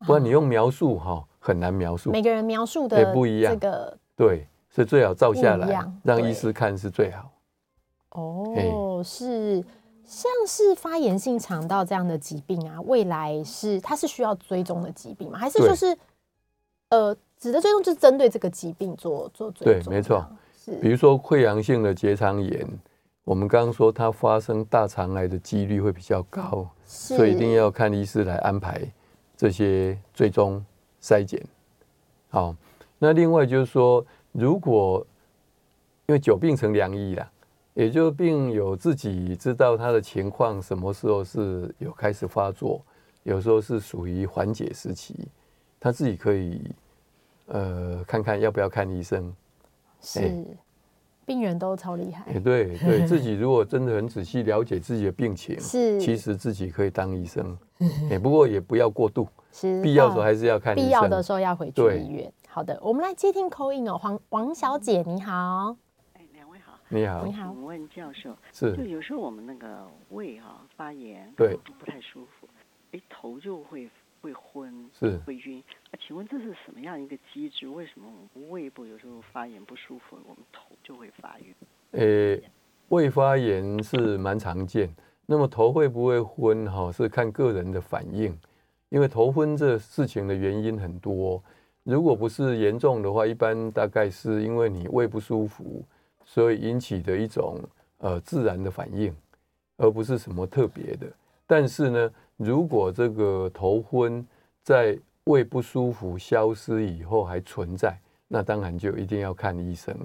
[0.06, 2.12] 不然你用描述哈很难描述。
[2.12, 3.54] 每个人描述的也不一样。
[3.54, 7.32] 这个对，所以最好照下来，让医师看是最好。
[8.10, 9.64] 哦，是。
[10.06, 15.40] 像是发炎性肠道这样的疾病啊，未来是它是需要追踪的疾病吗？
[15.40, 15.98] 还是就是
[16.90, 19.86] 呃，指的追踪就是针对这个疾病做做追踪？
[19.86, 20.28] 对，没错。
[20.58, 22.68] 是，比如说溃疡性的结肠炎，
[23.24, 28.82] 我们刚刚说它发生大肠癌的几率会比较高，所以一定要看医师来安排
[29.36, 30.64] 这些最终
[31.02, 31.42] 筛检。
[32.30, 32.56] 好，
[33.00, 35.06] 那另外就是说，如果
[36.08, 37.30] 因为久病成良医啦。
[37.76, 42.80] 也就病友自己知道他的情况，什么时候是有开始发作，
[43.24, 45.28] 有时候是属于缓解时期，
[45.80, 46.62] 他自己可以
[47.48, 49.36] 呃看看要不要看医生。
[50.02, 50.46] 是，欸、
[51.26, 52.32] 病人都超厉害。
[52.40, 57.58] 对对， 自己如果真的很仔细了解自己的病情，是，其实自己可以当医生。
[57.80, 60.86] 哎、欸，不过也不要过度，是必要的时候还是要看医生。
[60.86, 62.32] 必要的时候要回去医院。
[62.48, 65.76] 好的，我们来接听 call in 哦，黄王小姐你好。
[66.90, 72.48] 你好，你好，请问教授，是就有时候我们那个胃哈、啊、发炎，对，不太舒服，
[72.92, 73.90] 哎，头就会
[74.24, 75.62] 会昏，是会晕。
[75.92, 77.68] 啊，请问这是什么样一个机制？
[77.68, 81.54] 为什么我们胃部有时候发炎不舒服，我们头就会发晕？
[81.92, 82.50] 呃，
[82.88, 84.90] 胃发炎是蛮常见，
[85.26, 86.90] 那么头会不会昏哈？
[86.90, 88.34] 是看个人的反应，
[88.88, 91.44] 因为头昏这事情的原因很多。
[91.84, 95.84] 如果不是严重的话，一般大概是因为你胃不舒服。
[96.26, 97.60] 所以引起的一种
[97.98, 99.14] 呃自然的反应，
[99.76, 101.06] 而不是什么特别的。
[101.46, 102.12] 但是呢，
[102.44, 104.26] 如果这个头昏
[104.62, 109.96] 在胃不舒服消失以后还存在，那当然就一定要看医生。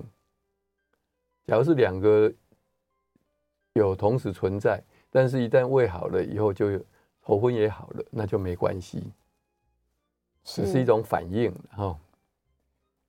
[1.46, 2.32] 假如是两个
[3.74, 6.78] 有同时存在，但是一旦胃好了以后就
[7.22, 9.12] 头昏也好了，那就没关系，
[10.44, 11.96] 只是一种反应哈。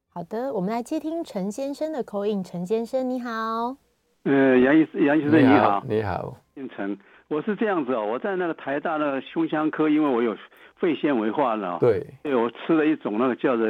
[0.10, 2.44] 好的，我们来接听陈先生的 call in。
[2.44, 3.78] 陈先生，你好。
[4.24, 5.84] 呃，杨医师，杨医生，你好。
[5.88, 6.36] 你好。
[6.56, 6.98] 姓陈，
[7.30, 10.36] 我是这样子哦，我在那个台大那个胸腔科，因为我有
[10.78, 11.78] 肺纤维化了。
[11.80, 12.04] 对。
[12.24, 13.68] 对，我吃了一种那个叫做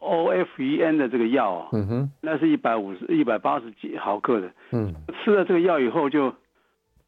[0.00, 1.68] OFEN 的这个药啊。
[1.72, 2.10] 嗯哼。
[2.22, 4.50] 那是一百五十、一百八十几毫克的。
[4.72, 4.94] 嗯。
[5.22, 6.34] 吃了这个药以后就，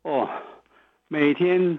[0.02, 0.28] 哦，
[1.08, 1.78] 每天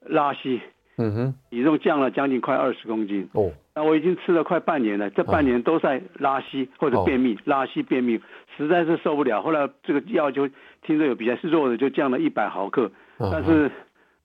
[0.00, 0.60] 拉稀。
[0.98, 1.34] 嗯哼。
[1.50, 3.28] 体重降了将近快二十公斤。
[3.34, 3.52] 哦。
[3.76, 8.20] 那我已经吃了快半年了，这半年都在拉稀或者便秘，拉稀便秘，
[8.56, 9.40] 实在是受不了。
[9.40, 10.48] 后来这个药就
[10.82, 12.90] 听着有比较是弱的，就降了一百毫克。
[13.30, 13.70] 但是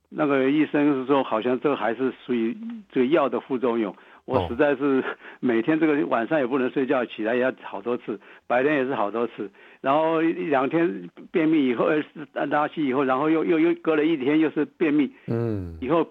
[0.10, 2.56] 那个医生是说，好像这还是属于
[2.92, 3.94] 这个药的副作用。
[4.26, 5.04] 我实在是
[5.40, 9.50] 每天这个晚上也不能睡觉，起来也要好多次，白天也是好多次。
[9.80, 11.86] 然后一两天便秘以后，
[12.34, 15.10] 呃，拉稀以后，然后又又又隔了一天又是便秘。
[15.28, 15.78] 嗯。
[15.80, 16.06] 以后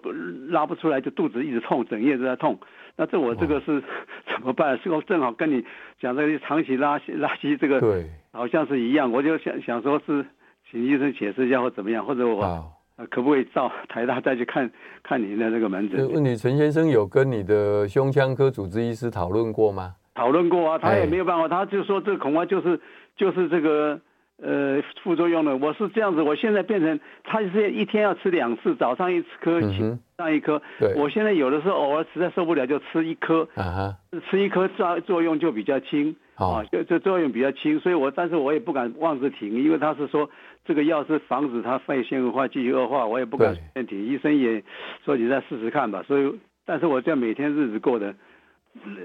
[0.49, 2.57] 拉不出来，就肚子一直痛，整夜都在痛。
[2.95, 3.83] 那这我这个是
[4.33, 4.79] 怎么办？
[4.79, 5.63] 是我正好跟你
[5.99, 10.25] 讲这个长期拉稀拉稀这个，对，好像是一样，我就想想说是
[10.71, 12.71] 请医生解释一下或怎么样，或者我
[13.09, 14.69] 可不可以到台大再去看
[15.03, 16.11] 看您的这个门诊？
[16.11, 19.95] 问你陈先生有跟你的胸腔科主治医师讨论过吗？
[20.15, 22.79] 讨论过啊，他也没有办法，他就说这恐怕就是
[23.15, 23.99] 就是这个。
[24.39, 25.57] 呃，副作用了？
[25.57, 30.61] 我是这样子，我现在变成他是一天要吃两次，早上一颗，晚上一颗。
[30.77, 33.49] 对，我现在有的时候偶尔实在受不了，就吃一颗。
[33.55, 33.97] 啊哈，
[34.29, 36.15] 吃一颗作作用就比较轻。
[36.37, 40.29] 啊，就就作用比较轻，所以我但是我也不敢妄自停，因为他是说
[40.63, 44.05] 这个药是防止他肺纤维化继续恶化，我也不敢先停。
[44.05, 44.63] 医生也
[45.03, 46.03] 说你再试试看吧。
[46.07, 48.13] 所以，但是我这样每天日子过的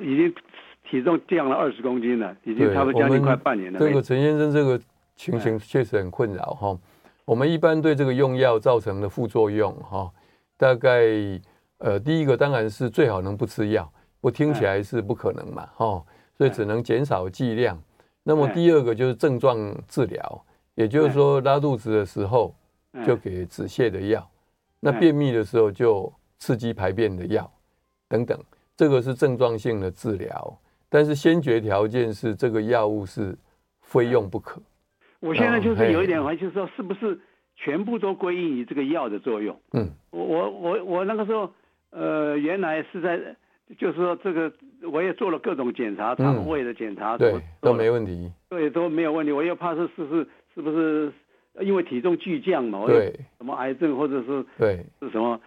[0.01, 0.35] 已经
[0.89, 3.79] 体重降了二十公斤了，已经差不多将近快半年了。
[3.79, 4.81] 这个陈先生这个。
[5.15, 6.77] 情形确实很困扰哈，
[7.27, 10.11] 我们一般对这个用药造成的副作用哈，
[10.57, 11.03] 大概
[11.79, 13.93] 呃第一个当然是最好能不吃药，
[14.23, 16.03] 我听起来是不可能嘛哈，
[16.43, 17.81] 所以只能减少剂量。
[18.25, 22.53] 那么第二个就是症状治疗，也就是说拉肚子的时候
[23.07, 24.29] 就给止泻的药，
[24.81, 27.49] 那便秘的时候就刺激排便的药
[28.09, 28.37] 等等，
[28.77, 33.39] 这个是症状性的治疗，但是先决条件是这个药物是
[33.83, 34.61] 非用不可。
[35.21, 37.21] 我现在就是有一点怀疑，就是说是不是
[37.55, 39.57] 全部都归因于这个药的作用？
[39.75, 41.49] 嗯，我我我我那个时候，
[41.91, 43.37] 呃，原来是在，
[43.79, 44.53] 就是说这个
[44.91, 49.33] 我也做了各种检查，肠胃的检查，对，都没问题，对，都没有问题。
[49.33, 51.13] 我又怕是是是是不是
[51.61, 52.85] 因为体重巨降嘛？
[52.87, 55.41] 对，什么癌症或者是对是什么？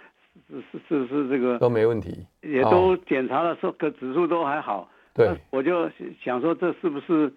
[0.49, 4.89] 是是是是这个都没问题，也都检查了，说个指数都还好。
[5.13, 5.89] 对，我就
[6.21, 7.31] 想说这是不是？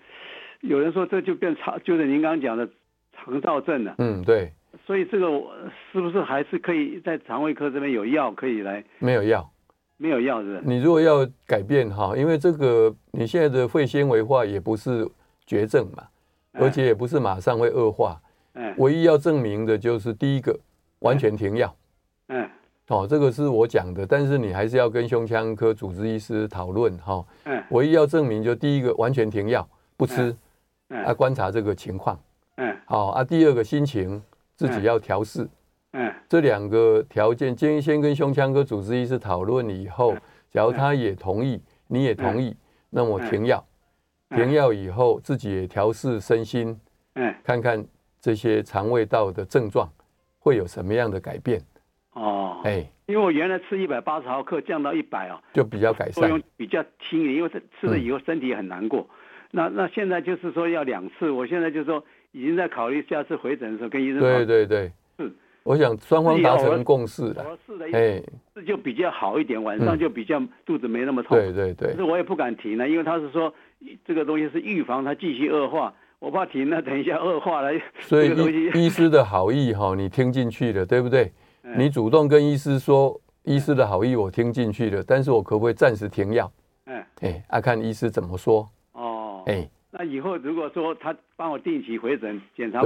[0.62, 2.68] 有人说这就变肠，就是您刚刚讲的
[3.12, 3.94] 肠躁症了。
[3.98, 4.50] 嗯，对。
[4.84, 5.54] 所以这个我
[5.92, 8.84] 是不是还是可以在肠胃科这边有药可以来？
[8.98, 9.48] 没有药，
[9.98, 10.62] 没有药是？
[10.64, 15.06] 你如果要改变哈，因为这个你现在的肺纤维化也不是
[15.44, 16.04] 绝症嘛，
[16.52, 18.18] 而且也不是马上会恶化。
[18.54, 18.74] 嗯。
[18.78, 20.58] 唯一要证明的就是第一个
[21.00, 21.76] 完全停药。
[22.28, 22.48] 嗯。
[22.88, 27.22] 哦，这个是我讲的，但是你还是要跟胸腔科主治医师讨论哈。
[27.44, 27.62] 嗯。
[27.70, 30.34] 唯一要证明就第一个完全停药不吃。
[31.04, 32.18] 啊，观察这个情况，
[32.56, 33.22] 嗯，好啊。
[33.22, 34.22] 第二个心情
[34.56, 35.48] 自己要调试，嗯，
[36.28, 40.16] 这两个条件，建议先跟胸腔科主治医师讨论以后，
[40.50, 42.54] 假如他也同意，你也同意，
[42.90, 43.64] 那我停药，
[44.30, 46.78] 停药以后自己也调试身心，
[47.14, 47.84] 嗯，看看
[48.20, 49.90] 这些肠胃道的症状
[50.38, 51.60] 会有什么样的改变。
[52.12, 57.48] 哦，哎，因为我原来吃一百八十毫克降到一百啊，就比较改善，作用比较轻，因为
[57.80, 59.08] 吃了以后身体很难过。
[59.50, 64.20] 那那现在就是说要两次，我现在就是说已经在考虑下次回诊的时候跟医生。
[64.20, 64.92] 对对对，是，
[65.68, 67.44] 我想双方达成共识的，
[67.92, 68.22] 哎，
[68.54, 71.36] 是就比较好一点，晚上就比较肚子没那么痛。
[71.36, 71.90] 对对对。
[71.90, 73.52] 可是我也不敢停呢，因为他是说
[74.02, 77.70] 这个东西是预防它继续恶化，我怕停了，等一下恶化了。
[78.00, 81.30] 所以医医师的好意哈，你听进去了，对不对？
[81.76, 86.50] 你主动跟医师说，医师的好意我听进去了，但是我可不可以暂时停药？
[86.86, 88.66] 哎，哎，要看医师怎么说。
[88.92, 92.80] 哦哎，那以后如果说他帮我定期回诊检查，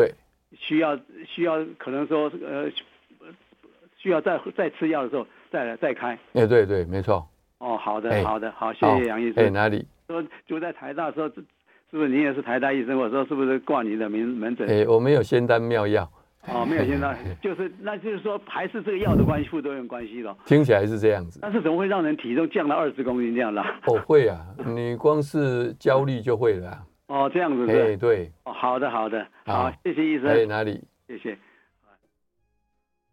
[0.59, 2.71] 需要需要可能说呃
[3.97, 6.19] 需要再再吃药的时候再来再开。
[6.35, 7.27] 哎，对对，没错。
[7.59, 9.45] 哦，好的好的好，谢谢杨医生。
[9.45, 9.87] 哎，哪里？
[10.09, 12.99] 说就在台大说，是不是您也是台大医生？
[12.99, 14.69] 我说是不是挂你的名门诊？
[14.69, 16.11] 哎，我没有仙丹妙药。
[16.49, 20.37] 哦，没有仙丹， 就是那就是说还是这个药的关系，副作用关系咯。
[20.45, 21.39] 听起来是这样子。
[21.41, 23.63] 但是怎么会让人体重降到二十公斤这样的？
[23.87, 26.85] 哦，会啊，你光是焦虑就会了。
[27.13, 27.93] 哦，这样子是。
[27.93, 28.33] 哎，对。
[28.45, 30.29] 哦，好的，好的，好，谢谢医生。
[30.29, 30.83] 哎，哪里？
[31.07, 31.37] 谢谢。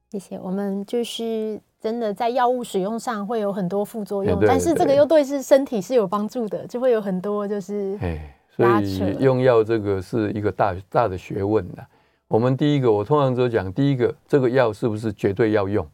[0.09, 0.39] 谢谢。
[0.39, 7.97] 我们就是真的在药物使用上会有很多副作用，但是这个又对是身体是有帮助的，就会有很多就是。
[7.99, 11.85] 哎，所以用药这个是一个大大的学问的。
[12.29, 15.85] 我们第一个，我通常都讲，第一个，这个药是不是绝对要用？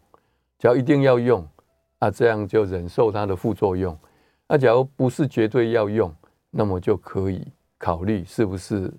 [0.59, 1.43] 只要一定要用，
[1.97, 3.97] 啊，这样就忍受它的副作用。
[4.47, 6.13] 那假如不是绝对要用，
[6.51, 7.47] 那么就可以
[7.85, 8.91] 考虑是不是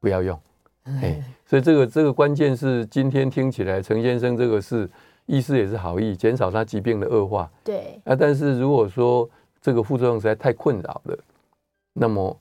[0.00, 0.40] 不要用。
[0.84, 4.88] 哎，所以这个这个关键是今天听起来，陈先生这个是
[5.26, 7.50] 医师也是好意，减少他疾病的恶化。
[7.62, 8.00] 对。
[8.04, 9.28] 啊，但是如果说
[9.60, 11.18] 这个副作用实在太困扰了，
[11.92, 12.34] 那么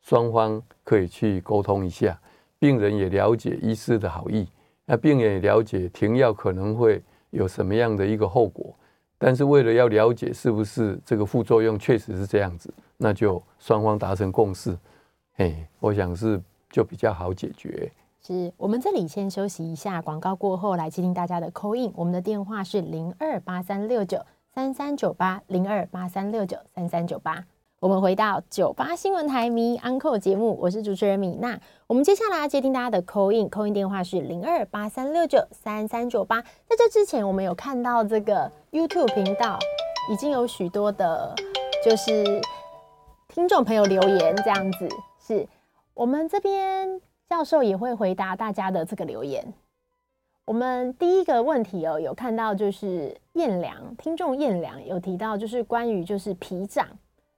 [0.00, 2.18] 双方可以去沟通一下。
[2.58, 4.48] 病人也了解医师的好意，
[4.86, 8.74] 那病人也了解停药可能会有什么样的一个后果，
[9.18, 14.76] 但是为了要了解是不是这个副作用确实是这样子，那就双方达成共识，
[15.36, 16.40] 哎，我想是
[16.70, 17.90] 就比较好解决。
[18.22, 24.18] 是我们这里先休息一下，广告过后来接听大家的 call in，我们的电话是零二八三六九
[24.54, 27.44] 三三九八零二八三六九三三九八。
[27.78, 31.60] 我们回到九八新闻台迷 Uncle 节目，我是主持人米娜。
[31.86, 36.40] 我们接下来要接听大家的 call in，call in 电话是零二八三六九三三九八。
[36.40, 39.58] 在这之前，我们有看到这个 YouTube 频道
[40.10, 41.34] 已经有许多的，
[41.84, 42.40] 就是
[43.36, 44.88] 听众朋友留言，这样子
[45.20, 45.46] 是
[45.92, 49.52] 我们这边教授也会回答大家的这个留言。
[50.46, 56.88] 我们第一个问题哦，有看到就是燕良听众燕良有提到，就是关于就是脾脏。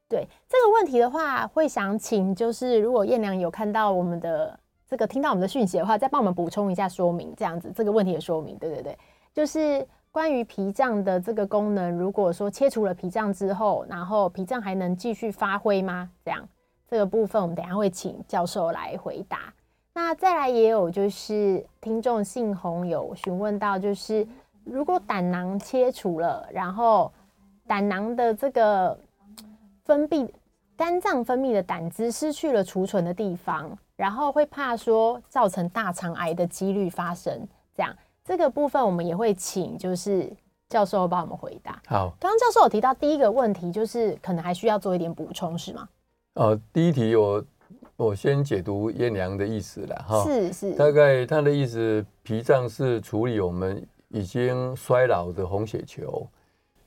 [0.09, 4.57] 对这个问题的话，会想请就是如果燕良有看到我们的
[4.89, 8.97] 这个听到我们的讯息的话，再帮我们补充一下说明，这样子这个问题的说明，对对对，
[9.35, 9.85] 就是
[10.19, 16.11] 关于脾脏的这个功能，如果说切除了脾脏之后，然后脾脏还能继续发挥吗？
[16.25, 16.49] 这样
[16.89, 19.55] 这个部分我们等下会请教授来回答。
[19.95, 24.27] 那再来也有就是听众姓洪有询问到，就是
[24.64, 27.12] 如果胆囊切除了，然后
[27.69, 28.99] 胆囊的这个。
[29.85, 30.29] 分泌
[30.77, 37.49] 肝脏分泌的胆汁失去了储存的地方，然后会怕说造成大肠癌的几率发生。
[37.75, 37.97] 这样
[38.29, 40.31] 这个部分我们也会请就是
[40.68, 41.81] 教授帮我们回答。
[41.87, 45.89] 好，刚刚教授有提到第一个问题，就是可能还需要做一点补充，是吗？
[46.35, 47.43] 呃，第一题我
[47.97, 56.29] 我先解读燕良的意思了哈，是是，大概他的意思，脾脏是处理我们已经衰老的红血球，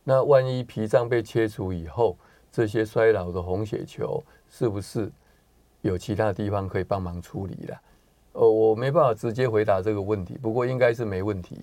[0.03, 2.15] 那万一脾脏被切除以后。
[2.53, 5.09] 这些衰老的红血球是不是
[5.79, 7.81] 有其他地方可以帮忙处理了？
[8.33, 11.59] 呃，我没办法直接回答这个问题，不过应该是没问题。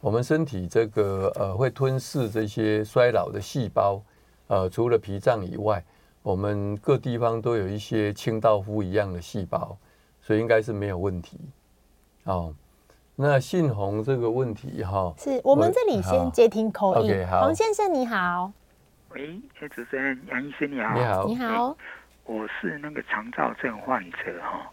[0.00, 4.02] 我们身体这个呃会吞噬这些衰老的细胞，
[4.48, 5.84] 呃，除了脾脏以外，
[6.22, 9.76] 我们各地方都有一些清道夫一样的细胞，
[10.20, 11.38] 所以应该是没有问题。
[12.24, 12.54] 哦，
[13.16, 16.72] 那姓洪这个问题哈，是我们这里先接听。
[16.80, 18.52] OK，好，黄先生你好。
[19.10, 21.76] 喂，主持人杨医生你好，你好，你好，
[22.24, 24.70] 我是那个肠躁症患者哈，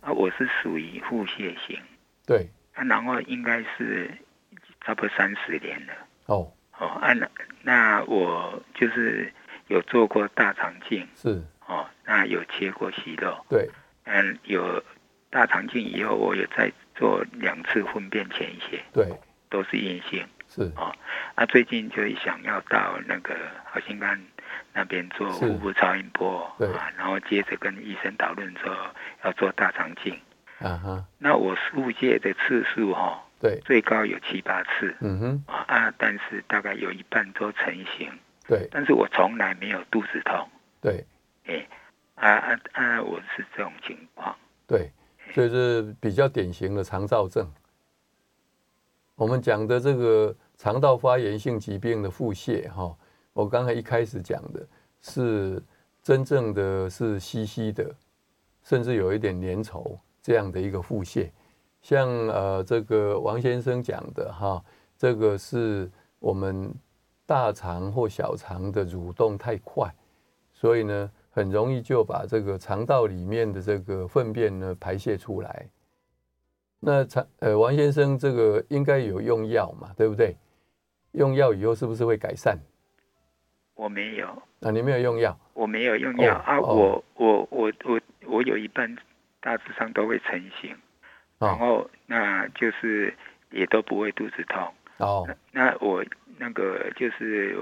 [0.00, 1.78] 啊，我是属于腹泻型，
[2.26, 4.10] 对，啊，然后应该是
[4.80, 5.92] 差不多三十年了，
[6.26, 7.28] 哦，哦，啊，那
[7.62, 9.32] 那我就是
[9.68, 13.68] 有做过大肠镜，是，哦，那有切过息肉，对，
[14.04, 14.82] 嗯，有
[15.28, 19.06] 大肠镜以后，我有再做两次粪便潜血，对，
[19.48, 20.26] 都是阴性。
[20.48, 20.62] 是。
[20.74, 20.92] 哦，
[21.36, 24.20] 啊，最近就想要到那个好心肝
[24.72, 26.68] 那边做腹部超音波，对。
[26.72, 28.74] 啊，然后接着跟医生讨论说
[29.24, 30.18] 要做大肠镜，
[30.58, 38.10] 啊哈，那我腹泻的次数哈、哦，对，最高有七八次，嗯哼，啊，但是大概有一半都成型，
[38.46, 40.48] 对，但是我从来没有肚子痛，
[40.80, 41.04] 对，
[41.46, 41.66] 哎，
[42.14, 44.92] 啊啊啊，我是这种情况，对，
[45.32, 47.50] 所以是比较典型的肠燥症。
[49.16, 52.96] 我们讲的这个肠道发炎性疾病的腹泻，哈，
[53.32, 54.66] 我刚才一开始讲的
[55.00, 55.62] 是
[56.02, 57.94] 真正的是稀稀的，
[58.62, 61.30] 甚至有一点粘稠这样的一个腹泻。
[61.80, 64.62] 像呃这个王先生讲的哈，
[64.98, 66.74] 这个是我们
[67.24, 69.90] 大肠或小肠的蠕动太快，
[70.52, 75.66] 所以呢很容易就把这个肠道里面的这个粪便呢排泄出来。
[76.80, 80.36] 那肠呃，王先生这个应该有用药嘛，对不对？
[81.12, 82.58] 用药以后是不是会改善？
[83.80, 84.26] 我没有。
[84.60, 85.34] 啊，你没有用药？
[85.54, 88.94] 我没有用药、哦、啊，我我我我我，我有一半
[89.40, 90.76] 大致上都会成型，
[91.38, 93.14] 哦、然后那就是
[93.50, 94.74] 也都不会肚子痛。
[94.98, 95.26] 哦。
[95.26, 96.04] 那，那我
[96.36, 97.56] 那个就是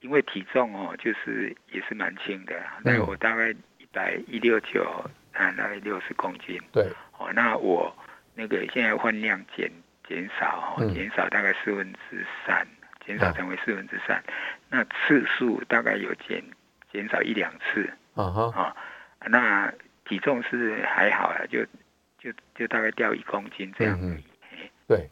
[0.00, 2.54] 因为体重哦，就是也是蛮轻的，
[2.84, 4.84] 那、嗯、我大概一百一六九
[5.32, 6.60] 啊，大概六十公斤。
[6.72, 6.86] 对。
[7.18, 7.92] 哦，那我。
[8.40, 9.68] 那个现在饭量减
[10.06, 12.64] 减少，减少大概四分之三，
[13.08, 14.22] 减少成为四分之三。
[14.68, 16.44] 那次数大概有减
[16.92, 17.90] 减少一两次。
[18.14, 18.76] 啊哈啊，
[19.28, 19.72] 那
[20.04, 21.64] 体重是还好了，就
[22.18, 23.98] 就就大概掉一公斤这样。
[24.02, 24.22] 嗯，
[24.86, 25.08] 对，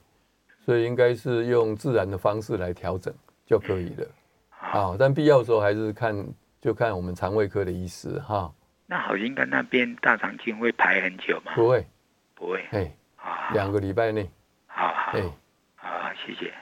[0.61, 3.13] 所以应该是用自然的方式来调整
[3.47, 4.07] 就可以了。
[4.51, 6.15] 好，但必要的时候还是看
[6.61, 8.53] 就看我们肠胃科的医师哈。
[8.85, 11.53] 那好心肝那边大肠镜会排很久吗？
[11.55, 11.87] 不会，
[12.35, 12.63] 不会。
[12.73, 12.93] 哎。
[13.53, 14.31] 两个礼拜内，
[14.69, 15.13] 好好，
[15.75, 16.53] 好，谢谢。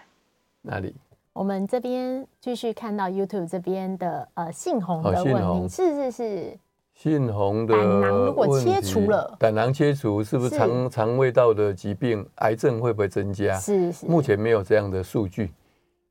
[0.63, 0.95] 哪里？
[1.35, 6.59] 我们这边继续看到 YouTube 这边的呃姓洪的问题，是是是，
[6.95, 13.59] 姓洪的胆囊如果切除了，胆囊切除是不是肠肠胃道的疾病，癌症会不会增加？
[13.59, 15.53] 是是，目前没有这样的数据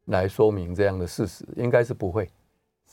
[0.07, 2.29] 来说明这样的事实，应该是不会，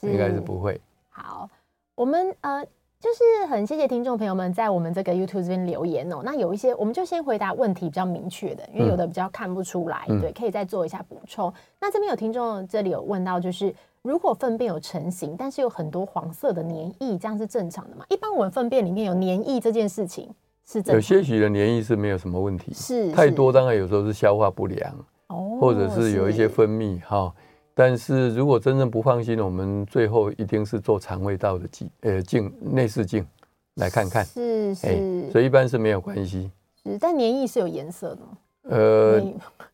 [0.02, 0.80] 应该是不会。
[1.08, 1.50] 好，
[1.96, 2.64] 我们呃。
[3.00, 6.20] 就是很谢谢听众朋友们在我们这个 YouTube 这边留言哦。
[6.22, 11.50] 那有一些，我们就先回答问题比较明确的，因为有的比较看不出来，嗯、对，可以再做一下补充。
[11.80, 18.04] 那这边有听众这里有问到，就是如果粪便有成型，但是有很多黄色的黏液，这样是正常的吗？
[18.10, 20.28] 一般我们粪便里面有黏液这件事情
[20.66, 24.92] 是正常的，有些许的黏液是没有什么问题，是太多当然有时候是消化不良，
[25.28, 27.32] 哦，或者是有一些分泌哈。
[27.74, 33.26] 但是如果真正不放心，我们最后一定是做肠胃道的镜，呃，镜内视镜
[33.74, 34.24] 来看看。
[34.24, 36.50] 是是、欸，所以一般是没有关系。
[36.82, 38.28] 是，但黏液是有颜色的吗？
[38.64, 39.22] 呃，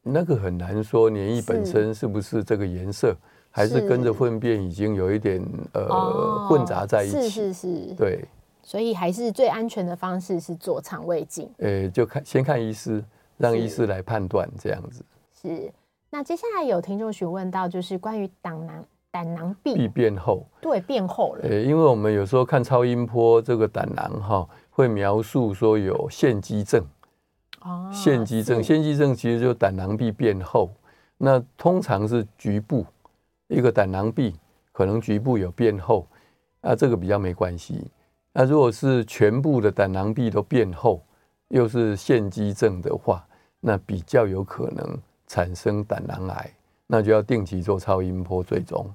[0.03, 3.17] 那个很难说，黏液本身是不是这个颜色，是
[3.51, 5.43] 还是跟着粪便已经有一点
[5.73, 7.29] 呃、哦、混杂在一起？
[7.29, 8.25] 是是是，对。
[8.63, 11.49] 所以还是最安全的方式是做肠胃镜。
[11.59, 13.03] 呃、欸，就看先看医师，
[13.37, 15.05] 让医师来判断这样子。
[15.41, 15.73] 是。
[16.11, 21.43] 那接下来有听众询问到，就是关于胆囊胆囊壁壁变厚，对，变厚了。
[21.43, 26.85] 呃，因为我们有时候看超音波，这个胆囊哈会描述说有腺肌症。
[27.63, 30.71] 哦，腺肌症，腺肌症其实就是胆囊壁变厚。
[31.19, 32.85] 那通常是局部
[33.49, 34.35] 一个胆囊壁
[34.71, 36.07] 可能局部有变厚，
[36.61, 37.91] 那这个比较没关系。
[38.33, 41.03] 那如果是全部的胆囊壁都变厚，
[41.49, 43.27] 又是腺肌症的话，
[43.61, 44.99] 那比较有可能。
[45.27, 46.51] 产生胆囊癌，
[46.87, 48.89] 那就要定期做超音波追踪。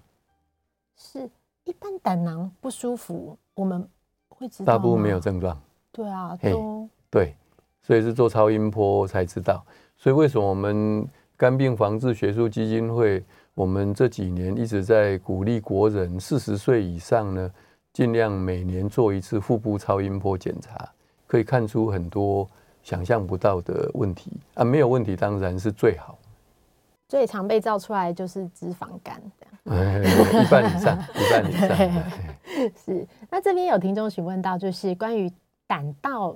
[0.96, 1.30] 是，
[1.64, 3.88] 一般胆囊不舒服，我们
[4.30, 4.74] 会知道。
[4.74, 5.60] 大部分没有症状。
[5.92, 7.36] 对啊，都对，
[7.82, 9.64] 所以是做超音波才知道。
[9.98, 11.06] 所以为什么我们
[11.36, 13.24] 肝病防治学术基金会，
[13.54, 17.52] 我们这几年一直在鼓励国人四十岁以上呢，
[17.92, 20.90] 尽量每年做一次腹部超音波检查，
[21.28, 22.50] 可以看出很多
[22.82, 26.18] 想象不到的问题啊，没有问题当然是最好。
[27.12, 31.68] 最常被造出来就是脂肪肝，这样一半以上，一半以上。
[32.86, 33.06] 是。
[33.30, 35.30] 那这边有听众询问到，就是关于
[35.68, 36.34] 胆道，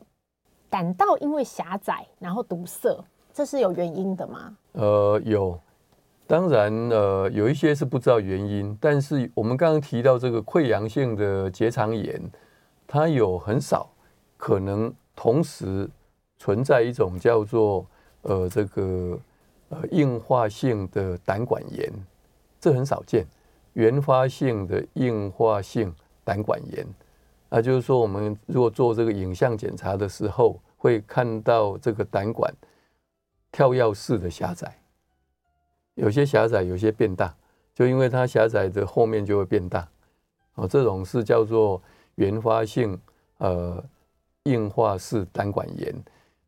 [0.69, 3.01] 胆道因为狭窄然后堵塞，
[3.33, 4.53] 这是有原因的吗？
[4.73, 5.57] 呃，有。
[6.27, 12.21] 当然，呃，有一些是不知道原因，但是我们刚刚提到这个溃疡性的结肠炎，
[12.85, 13.89] 它有很少
[14.35, 15.89] 可能同时
[16.37, 17.85] 存在一种叫做
[18.23, 19.17] 呃这个。
[19.69, 21.91] 呃，硬化性的胆管炎，
[22.59, 23.25] 这很少见。
[23.73, 25.93] 原发性的硬化性
[26.23, 26.87] 胆管炎，
[27.49, 32.53] 那就是说，我们如果做这个影像检查的时候，会看到这个胆管
[33.51, 34.77] 跳跃式的狭窄，
[35.95, 37.35] 有些狭窄，有些变大，
[37.73, 39.85] 就因为它狭窄的后面就会变大。
[40.53, 41.81] 哦，这种是叫做
[42.15, 42.97] 原发性
[43.39, 43.83] 呃
[44.43, 45.91] 硬化式胆管炎，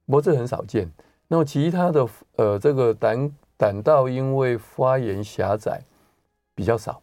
[0.05, 0.89] 不过这很少见。
[1.28, 2.08] 那么其他的
[2.38, 5.82] 呃，这个胆胆道因为发炎狭窄
[6.56, 7.02] 比较少，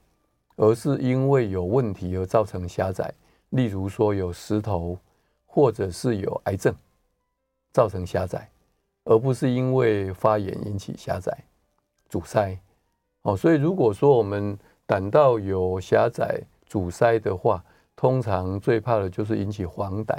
[0.57, 3.13] 而是因为有问题而造成狭窄，
[3.51, 4.99] 例如说有石头，
[5.45, 6.75] 或者是有癌症
[7.73, 8.49] 造成狭窄，
[9.05, 11.37] 而不是因为发炎引起狭窄
[12.09, 12.59] 阻塞。
[13.23, 17.63] 哦，所以如果说我们胆道有狭窄阻塞的话，
[17.95, 20.19] 通常最怕的就是引起黄疸。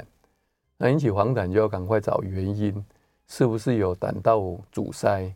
[0.76, 2.84] 那引起黄疸就要赶快找原因。
[3.28, 5.32] 是不是有胆道阻塞？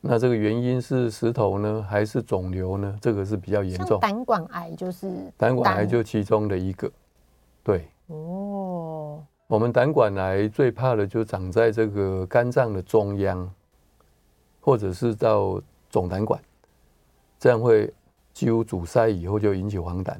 [0.00, 2.96] 那这个原因是石头呢，还是肿瘤呢？
[3.00, 3.98] 这个是比较严重。
[3.98, 6.90] 胆管癌就是胆管癌就其中的一个。
[7.64, 13.52] 对哦，我们胆管癌最怕的就长在这个肝脏的中央，
[14.60, 15.60] 或者是到
[15.90, 16.40] 总胆管，
[17.38, 17.92] 这样会
[18.32, 20.16] 几乎阻塞以后就引起黄疸。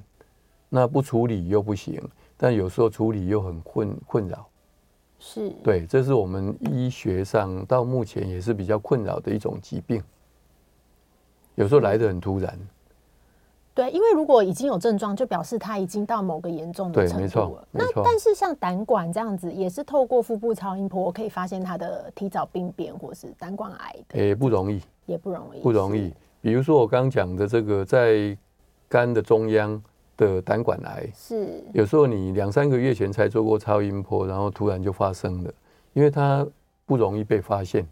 [0.69, 2.03] 那不处理又不行，
[2.37, 4.47] 但有时候处理又很困困扰。
[5.21, 10.03] 是对，这是我们医学上到目前也是比较困扰的一种疾病，
[11.57, 12.57] 有时候来的很突然。
[13.75, 17.69] 对，因为如果已经有症状，就表示它已经到某个严重的程度了。
[17.71, 24.19] 那但是像胆管这样子，也是透过腹部超音波可以发现它的提早病变或是胆管癌的。
[24.19, 26.13] 诶，不容易，也不容易，不容易。
[26.41, 28.37] 比如说我刚讲的这个，在
[28.89, 29.83] 肝的中央。
[30.19, 35.55] 的胆管癌是有时候你两三个月前才做过超音波，然后突然就发生了，
[35.95, 36.47] 因为它
[36.85, 37.87] 不容易被发现，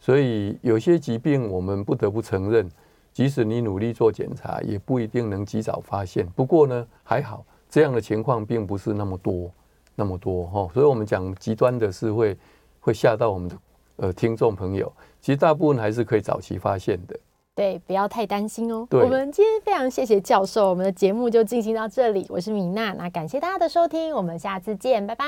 [0.00, 2.66] 所以有些疾病我们不得不承认，
[3.12, 6.26] 即使你努力做检查，也不一定能及早发现。
[6.34, 9.50] 不过呢，还好这样的情况并不是那么多，
[9.94, 10.70] 那么多哈。
[10.72, 12.36] 所以我们讲极端的是会
[12.80, 13.56] 会吓到我们的
[13.96, 17.18] 呃听众朋友，其实大部分还是可以早期发现的。
[17.56, 18.86] 对，不要太担心哦。
[18.90, 22.26] 我们今天非常谢谢教授，我们的节目就进行到这里。
[22.28, 25.26] 我是米娜，那感谢大家的收听，我们下次见，拜拜。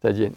[0.00, 0.32] 再见。